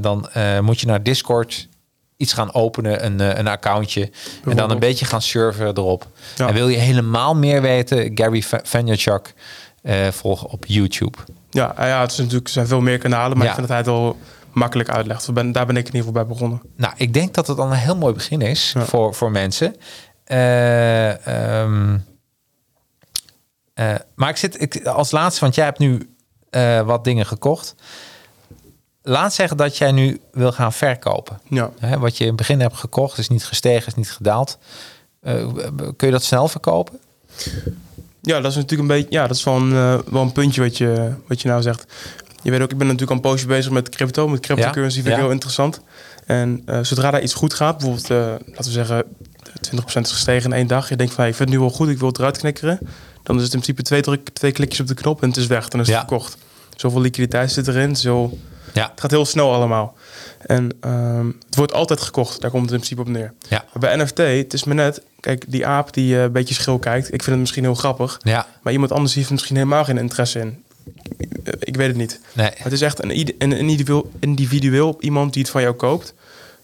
[0.00, 0.28] dan
[0.64, 1.68] moet je naar Discord
[2.16, 4.10] iets gaan openen, een, een accountje.
[4.44, 6.06] En dan een beetje gaan surfen erop.
[6.36, 6.48] Ja.
[6.48, 9.34] En wil je helemaal meer weten, Gary Va- Vaynerchuk
[9.82, 11.18] eh volgen op YouTube.
[11.50, 13.86] Ja, ah ja, het is natuurlijk, zijn veel meer kanalen, maar ik vind dat hij
[13.86, 14.16] het wel
[14.52, 15.32] makkelijk uitlegt.
[15.32, 16.62] Ben, daar ben ik in ieder geval bij begonnen.
[16.76, 18.84] Nou, ik denk dat het dan een heel mooi begin is Ja.
[18.84, 19.76] voor, voor mensen.
[20.24, 21.98] Eh, ehm,
[23.74, 26.14] eh, maar ik zit ik, als laatste, want jij hebt nu
[26.50, 27.74] eh, wat dingen gekocht.
[29.02, 31.40] Laat zeggen dat jij nu wil gaan verkopen.
[31.48, 31.70] Ja.
[31.78, 34.58] Hè, wat je in het begin hebt gekocht is niet gestegen, is niet gedaald.
[35.76, 36.98] Kun je dat snel verkopen?
[38.22, 39.70] Ja, dat is natuurlijk een beetje, ja, dat is wel een,
[40.10, 41.92] wel een puntje wat je, wat je nou zegt.
[42.42, 45.06] Je weet ook, ik ben natuurlijk al een poosje bezig met crypto, met cryptocurrency vind
[45.08, 45.18] ik Ja.
[45.20, 45.80] heel interessant.
[46.26, 48.16] En eh, zodra daar iets goed gaat, bijvoorbeeld, eh,
[48.46, 49.04] laten we zeggen,
[49.60, 50.88] 20% is gestegen in één dag.
[50.88, 52.78] Je denkt van, hey, ik vind het nu wel goed, ik wil het eruit knikkeren.
[53.22, 55.46] Dan is het in principe twee, druk, twee klikjes op de knop en het is
[55.46, 55.68] weg.
[55.68, 56.00] Dan is het Ja.
[56.06, 56.36] verkocht.
[56.76, 58.38] Zoveel liquiditeit zit erin, zo,
[58.72, 58.88] Ja.
[58.90, 59.94] het gaat heel snel allemaal.
[60.46, 63.32] En ehm, het wordt altijd gekocht, daar komt het in principe op neer.
[63.48, 63.64] Ja.
[63.78, 67.06] Bij NFT, het is me net, kijk, die aap die eh, een beetje schil kijkt,
[67.06, 68.20] ik vind het misschien heel grappig.
[68.22, 70.64] Ja, Maar iemand anders heeft misschien helemaal geen interesse in.
[71.44, 72.20] Eh, Ik weet het niet.
[72.32, 72.50] nee.
[72.54, 76.14] Het is echt een, een, individueel, individueel iemand die het van jou koopt.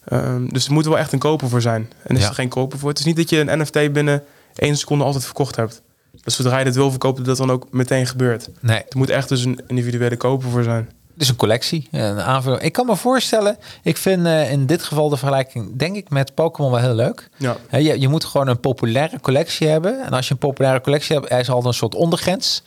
[0.05, 1.91] Ehm, dus er moet wel echt een koper voor zijn.
[2.03, 2.29] En is Ja.
[2.29, 2.89] er geen koper voor.
[2.89, 4.23] Het is niet dat je een NFT binnen
[4.55, 5.83] één seconde altijd verkocht hebt.
[6.23, 8.49] Dus zodra je het wil verkopen, dat dan ook meteen gebeurt.
[8.61, 8.77] nee.
[8.79, 10.91] Er moet echt dus een individuele koper voor zijn.
[11.15, 12.63] Dus een collectie, een aanvulling.
[12.63, 16.35] Ik kan me voorstellen, ik vind eh, in dit geval de vergelijking, denk ik, met
[16.35, 17.29] Pokémon wel heel leuk.
[17.37, 17.57] Ja.
[17.71, 20.05] Je, je moet gewoon een populaire collectie hebben.
[20.05, 22.63] En als je een populaire collectie hebt, er is altijd een soort ondergrens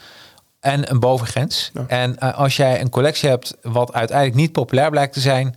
[0.61, 1.71] en een bovengrens.
[1.73, 1.83] Ja.
[1.87, 5.55] En eh, als jij een collectie hebt wat uiteindelijk niet populair blijkt te zijn,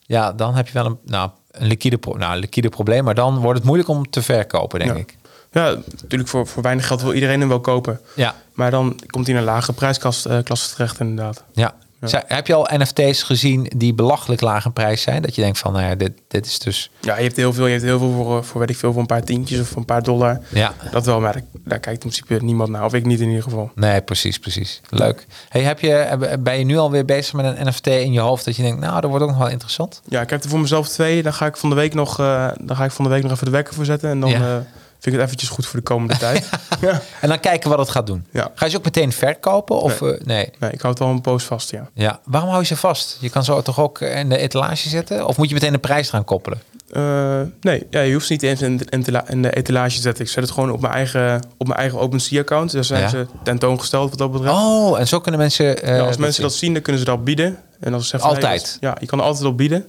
[0.00, 3.04] ja, dan heb je wel een, nou, een liquide, pro nou, een liquide probleem.
[3.04, 4.98] Maar dan wordt het moeilijk om te verkopen, denk Ja.
[4.98, 5.16] ik.
[5.52, 8.00] Ja, natuurlijk voor, voor weinig geld wil iedereen hem wel kopen.
[8.14, 11.44] Ja, Maar dan komt hij in een lage prijsklasse eh, klasse terecht inderdaad.
[11.52, 11.74] ja.
[12.10, 15.22] Heb je al NFT's gezien die belachelijk laag in prijs zijn?
[15.22, 16.90] Dat je denkt van, nou ja, dit, dit is dus...
[17.00, 19.00] Ja, je hebt heel veel, je hebt heel veel voor, voor weet ik veel, voor
[19.00, 20.40] een paar tientjes of voor een paar dollar.
[20.48, 22.84] Ja, Dat wel, maar daar, daar kijkt in principe niemand naar.
[22.84, 23.70] Of ik niet in ieder geval.
[23.74, 24.80] Nee, precies, precies.
[24.88, 25.26] Leuk.
[25.48, 28.56] Hey, heb je, ben je nu alweer bezig met een NFT in je hoofd dat
[28.56, 30.02] je denkt, nou, dat wordt ook nog wel interessant?
[30.08, 31.22] Ja, ik heb er voor mezelf twee.
[31.22, 32.16] Dan ga ik van de week nog,
[32.60, 34.10] dan ga ik van de week nog even de wekker voor zetten.
[34.10, 34.36] En dan Ja.
[34.56, 34.56] eh,
[35.02, 36.48] vind ik het eventjes goed voor de komende tijd.
[36.80, 37.00] Ja.
[37.20, 38.26] En dan kijken wat het gaat doen.
[38.30, 38.50] Ja.
[38.54, 39.80] Ga je ze ook meteen verkopen?
[39.80, 40.16] Of nee.
[40.24, 40.50] nee.
[40.58, 41.88] Nee, ik houd het al een poos vast, ja.
[41.94, 42.20] Ja.
[42.24, 43.16] Waarom hou je ze vast?
[43.20, 45.26] Je kan ze toch ook in de etalage zetten?
[45.26, 46.60] Of moet je meteen de prijs gaan koppelen?
[46.90, 50.24] Eh, nee, ja, je hoeft ze niet eens in, de- in, de- etalage te zetten.
[50.24, 52.72] Ik zet het gewoon op mijn eigen, op mijn eigen OpenSea-account.
[52.72, 53.08] Daar zijn Ja.
[53.08, 54.54] ze tentoongesteld wat dat betreft.
[54.54, 55.82] Oh, en zo kunnen mensen...
[55.82, 57.58] eh, Ja, als mensen dat zien, dan kunnen ze dat bieden.
[57.80, 58.46] En als ze zeggen, Altijd?
[58.46, 59.86] nee, dat is- ja, je kan er altijd op bieden.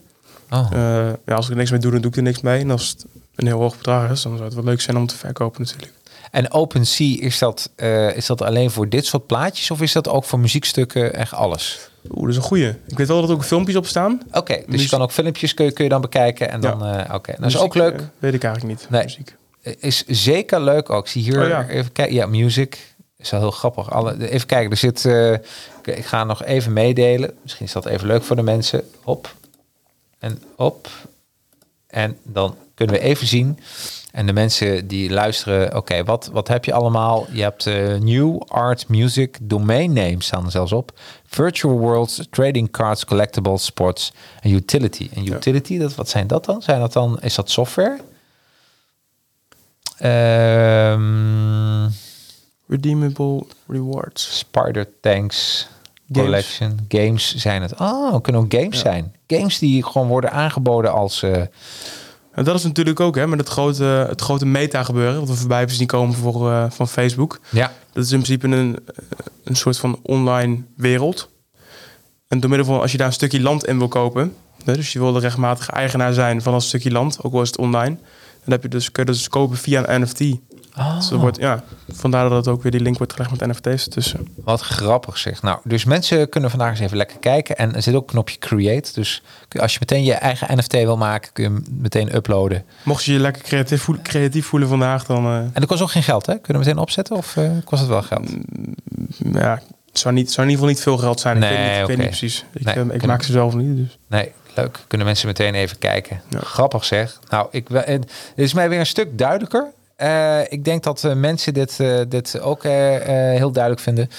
[0.50, 0.68] Oh.
[0.74, 0.80] Eh,
[1.26, 2.60] ja, als ik er niks mee doe, dan doe ik er niks mee.
[2.60, 3.06] En als het
[3.36, 5.92] een heel hoog bedrag is, dan zou het wel leuk zijn om te verkopen natuurlijk.
[6.32, 9.72] En OpenSea, is dat, eh, is dat alleen voor dit soort plaatjes?
[9.72, 11.90] Of is dat ook voor muziekstukken echt alles?
[12.10, 12.68] Oeh, dat is een goeie.
[12.88, 14.22] Ik weet wel dat er ook filmpjes op staan.
[14.32, 16.50] Oké, dus je kan ook filmpjes kun je, kun je dan bekijken.
[16.50, 16.72] En Ja.
[16.72, 17.94] dan, eh, oké, dat is ook leuk.
[18.00, 18.90] eh, weet ik eigenlijk niet.
[18.90, 19.04] Nee.
[19.04, 19.36] Muziek.
[19.80, 21.06] Is zeker leuk ook.
[21.06, 21.68] Ik zie hier Oh ja.
[21.68, 22.16] even kijken.
[22.16, 23.92] Ja, music is wel heel grappig.
[23.92, 25.06] Alle, even kijken, er zit.
[25.86, 27.34] ik- ik ga nog even meedelen.
[27.44, 28.84] Misschien is dat even leuk voor de mensen.
[29.04, 29.36] Op
[30.20, 30.90] en op.
[31.88, 33.60] En dan kunnen we even zien.
[34.12, 37.28] En de mensen die luisteren, oké, wat, wat heb je allemaal?
[37.32, 41.00] Je hebt eh, New Art Music Domain Names staan er zelfs op.
[41.26, 45.10] Virtual Worlds, Trading Cards, Collectibles, Sports en Utility.
[45.14, 46.62] En Utility, dat, wat zijn dat dan?
[46.62, 47.22] Zijn dat dan?
[47.22, 48.00] Is dat software?
[49.98, 51.88] Ehm,
[52.68, 54.38] Redeemable rewards.
[54.38, 55.68] Spider Tanks
[56.12, 56.26] Games.
[56.26, 56.80] Collection.
[56.88, 57.80] Games zijn het.
[57.80, 59.16] Oh, kunnen ook games zijn.
[59.28, 61.24] Games die gewoon worden aangeboden als...
[61.24, 61.42] eh,
[62.34, 65.20] En dat is natuurlijk ook hè, met het grote, het grote meta gebeuren.
[65.20, 67.40] Wat we voorbij hebben zien komen voor, eh, van Facebook.
[67.50, 69.06] ja, Dat is in principe een, eh,
[69.44, 71.30] een soort van online wereld.
[72.28, 74.94] En door middel van, als je daar een stukje land in wil kopen, hè, dus
[74.94, 77.98] je wil de rechtmatige eigenaar zijn van dat stukje land, ook al is het online,
[78.44, 80.20] dan heb je dus, kun je dat dus kopen via een NFT.
[80.78, 83.88] Oh, Dus wordt, ja, vandaar dat het ook weer die link wordt gelegd met NFT's
[83.88, 84.28] tussen.
[84.44, 85.42] wat grappig zeg.
[85.42, 87.58] Nou, dus mensen kunnen vandaag eens even lekker kijken.
[87.58, 88.92] En er zit ook een knopje create.
[88.94, 89.24] Dus
[89.60, 92.64] als je meteen je eigen NFT wil maken, kun je hem meteen uploaden.
[92.84, 95.92] Mocht je je lekker creatief, voel- creatief voelen vandaag, dan eh, En dat kost ook
[95.92, 96.34] geen geld, hè?
[96.34, 98.30] Kun je hem meteen opzetten of eh, kost het wel geld?
[99.34, 101.40] ja, het zou, niet, zou in ieder geval niet veel geld zijn.
[101.40, 102.46] Nee, ik weet, niet, ik weet niet precies.
[102.54, 103.78] Ik, Nee, eh, ik kunnen- maak ze zelf niet.
[103.78, 103.98] Dus.
[104.08, 104.80] Nee, leuk.
[104.88, 106.22] Kunnen mensen meteen even kijken.
[106.30, 106.40] Ja.
[106.40, 107.20] Grappig zeg.
[107.30, 109.68] Nou, ik, we- het is mij weer een stuk duidelijker.
[110.04, 114.10] Eh, ik denk dat eh, mensen dit, eh, dit ook heel duidelijk vinden.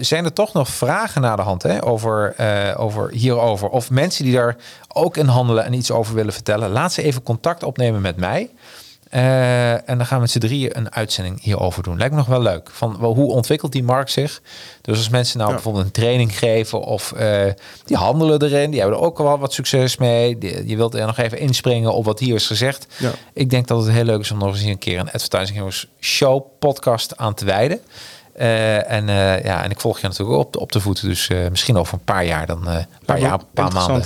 [0.00, 2.34] Zijn er toch nog vragen naar de hand hè, over,
[2.76, 3.68] over hierover?
[3.68, 4.56] Of mensen die daar
[4.92, 6.70] ook in handelen en iets over willen vertellen?
[6.70, 8.50] Laat ze even contact opnemen met mij.
[9.10, 11.96] Eh, en dan gaan we met z'n drieën een uitzending hierover doen.
[11.98, 12.70] Lijkt me nog wel leuk.
[12.72, 14.40] Van wel, hoe ontwikkelt die markt zich?
[14.80, 15.54] Dus als mensen nou Ja.
[15.54, 17.52] bijvoorbeeld een training geven of eh,
[17.84, 20.38] die handelen erin, die hebben er ook wel wat succes mee.
[20.38, 22.86] Die- je wilt er nog even inspringen op wat hier is gezegd.
[22.96, 23.10] Ja.
[23.32, 25.86] Ik denk dat het heel leuk is om nog eens een keer een Advertising Heroes
[26.00, 27.80] Show podcast aan te wijden.
[28.34, 29.06] Eh, en,
[29.44, 31.08] ja, en ik volg je natuurlijk op de, op de voeten.
[31.08, 34.04] Dus misschien over een paar jaar, dan een paar jaar, een paar maanden.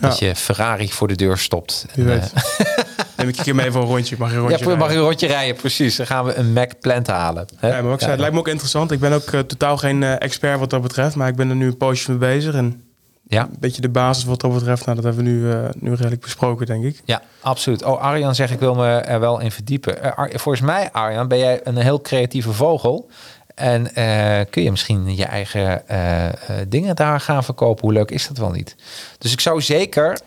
[0.00, 1.86] Dat je Ferrari voor de deur stopt.
[1.94, 2.32] En, weet.
[3.18, 4.16] Neem ik een keer mee voor een rondje.
[4.18, 4.96] Mag je een rondje ja, mag je rijden?
[4.98, 5.96] een rondje rijden, precies.
[5.96, 7.46] Dan gaan we een Mac Plant halen.
[7.56, 7.76] Hè?
[7.76, 8.90] Ja, maar ik zei, het lijkt me ook interessant.
[8.90, 11.16] Ik ben ook eh, totaal geen eh, expert wat dat betreft.
[11.16, 12.54] Maar ik ben er nu een poosje mee bezig.
[12.54, 12.82] En
[13.26, 14.84] ja, een beetje de basis wat dat betreft.
[14.84, 17.00] Nou, dat hebben we nu, eh, nu redelijk besproken, denk ik.
[17.04, 17.84] ja, absoluut.
[17.84, 20.16] Oh, Arjan zegt, ik wil me er wel in verdiepen.
[20.16, 23.10] Ar- volgens mij, Arjan, ben jij een heel creatieve vogel.
[23.58, 26.34] En eh, kun je misschien je eigen eh, eh,
[26.68, 27.84] dingen daar gaan verkopen?
[27.84, 28.76] Hoe leuk is dat wel niet?
[29.18, 30.20] Dus ik zou zeker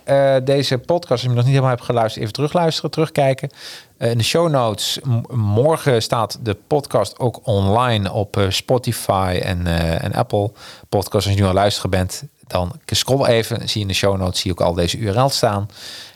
[0.43, 3.49] deze podcast, als je nog niet helemaal hebt geluisterd, even terugluisteren, terugkijken.
[3.97, 9.67] In de show notes, morgen staat de podcast ook online op Spotify en,
[10.01, 10.51] en Apple
[10.89, 11.25] Podcast.
[11.25, 13.57] Als je nu het luisteren bent, dan scroll even.
[13.57, 15.69] Zie je in de show notes zie je ook al deze URL staan.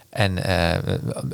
[0.09, 0.38] En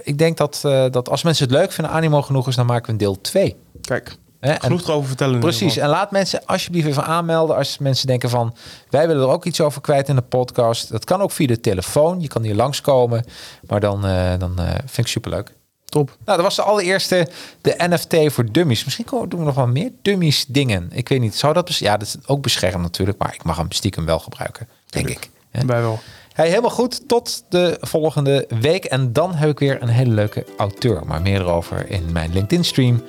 [0.03, 0.59] ik denk dat,
[0.91, 3.55] dat als mensen het leuk vinden, animo genoeg is, dan maken we een deel 2.
[3.81, 4.51] Kijk, Hè?
[4.51, 5.39] En- genoeg erover vertellen.
[5.39, 5.77] Precies.
[5.77, 8.55] En laat mensen alsjeblieft even aanmelden als mensen denken van
[8.89, 10.91] wij willen er ook iets over kwijt in de podcast.
[10.91, 12.21] Dat kan ook via de telefoon.
[12.21, 13.25] Je kan hier langskomen.
[13.67, 15.53] Maar dan, eh, dan eh, vind ik superleuk.
[15.85, 16.07] Top.
[16.25, 17.27] Nou, dat was de allereerste,
[17.61, 18.83] de NFT voor dummies.
[18.83, 20.89] Misschien doen we nog wel meer dummies dingen.
[20.93, 21.75] Ik weet niet, zou dat...
[21.75, 24.67] Ja, dat is ook beschermd natuurlijk, maar ik mag hem stiekem wel gebruiken.
[24.85, 25.29] denk ik.
[25.51, 25.65] hè?
[25.65, 25.99] Bij wel.
[26.33, 27.07] Hey, helemaal goed.
[27.07, 28.85] Tot de volgende week.
[28.85, 31.05] En dan heb ik weer een hele leuke auteur.
[31.05, 33.03] Maar meer erover in mijn LinkedIn stream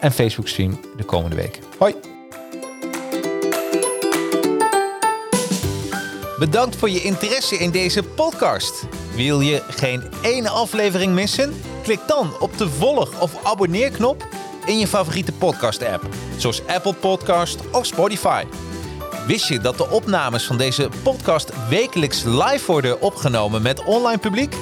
[0.00, 1.58] en Facebook stream de komende week.
[1.78, 1.94] Hoi.
[6.38, 8.84] Bedankt voor je interesse in deze podcast.
[9.14, 11.54] Wil je geen ene aflevering missen?
[11.82, 14.26] Klik dan op de volg- of abonneerknop
[14.66, 18.44] in je favoriete podcast-app, zoals Apple Podcast of Spotify.
[19.26, 24.54] Wist je dat de opnames van deze podcast wekelijks live worden opgenomen met online publiek?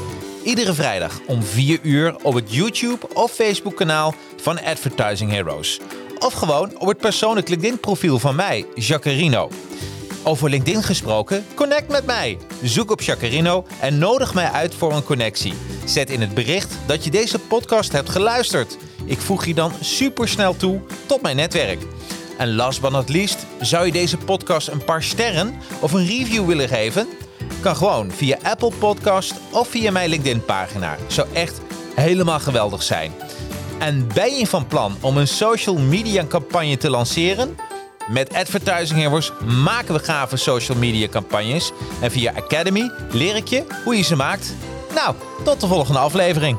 [0.43, 4.15] Iedere vrijdag om 4 uur op het YouTube of Facebook kanaal
[4.45, 5.81] van Advertising Heroes.
[6.19, 9.49] Of gewoon op het persoonlijk LinkedIn profiel van mij, Jacarino.
[10.23, 12.39] Over LinkedIn gesproken, connect met mij.
[12.63, 15.55] Zoek op Jacarino en nodig mij uit voor een connectie.
[15.85, 18.77] Zet in het bericht dat je deze podcast hebt geluisterd.
[19.05, 21.83] Ik voeg je dan supersnel toe tot mijn netwerk.
[22.39, 26.47] En last but not least, zou je deze podcast een paar sterren of een review
[26.47, 27.07] willen geven?
[27.61, 30.97] Kan gewoon via Apple Podcast of via mijn LinkedIn pagina.
[31.07, 31.61] Zou echt
[31.95, 33.13] helemaal geweldig zijn.
[33.79, 37.57] En ben je van plan om een social media campagne te lanceren?
[38.09, 41.73] Met Advertising Heroes maken we gave social media campagnes.
[42.01, 44.55] En via Academy leer ik je hoe je ze maakt.
[44.95, 45.15] Nou,
[45.45, 46.59] tot de volgende aflevering.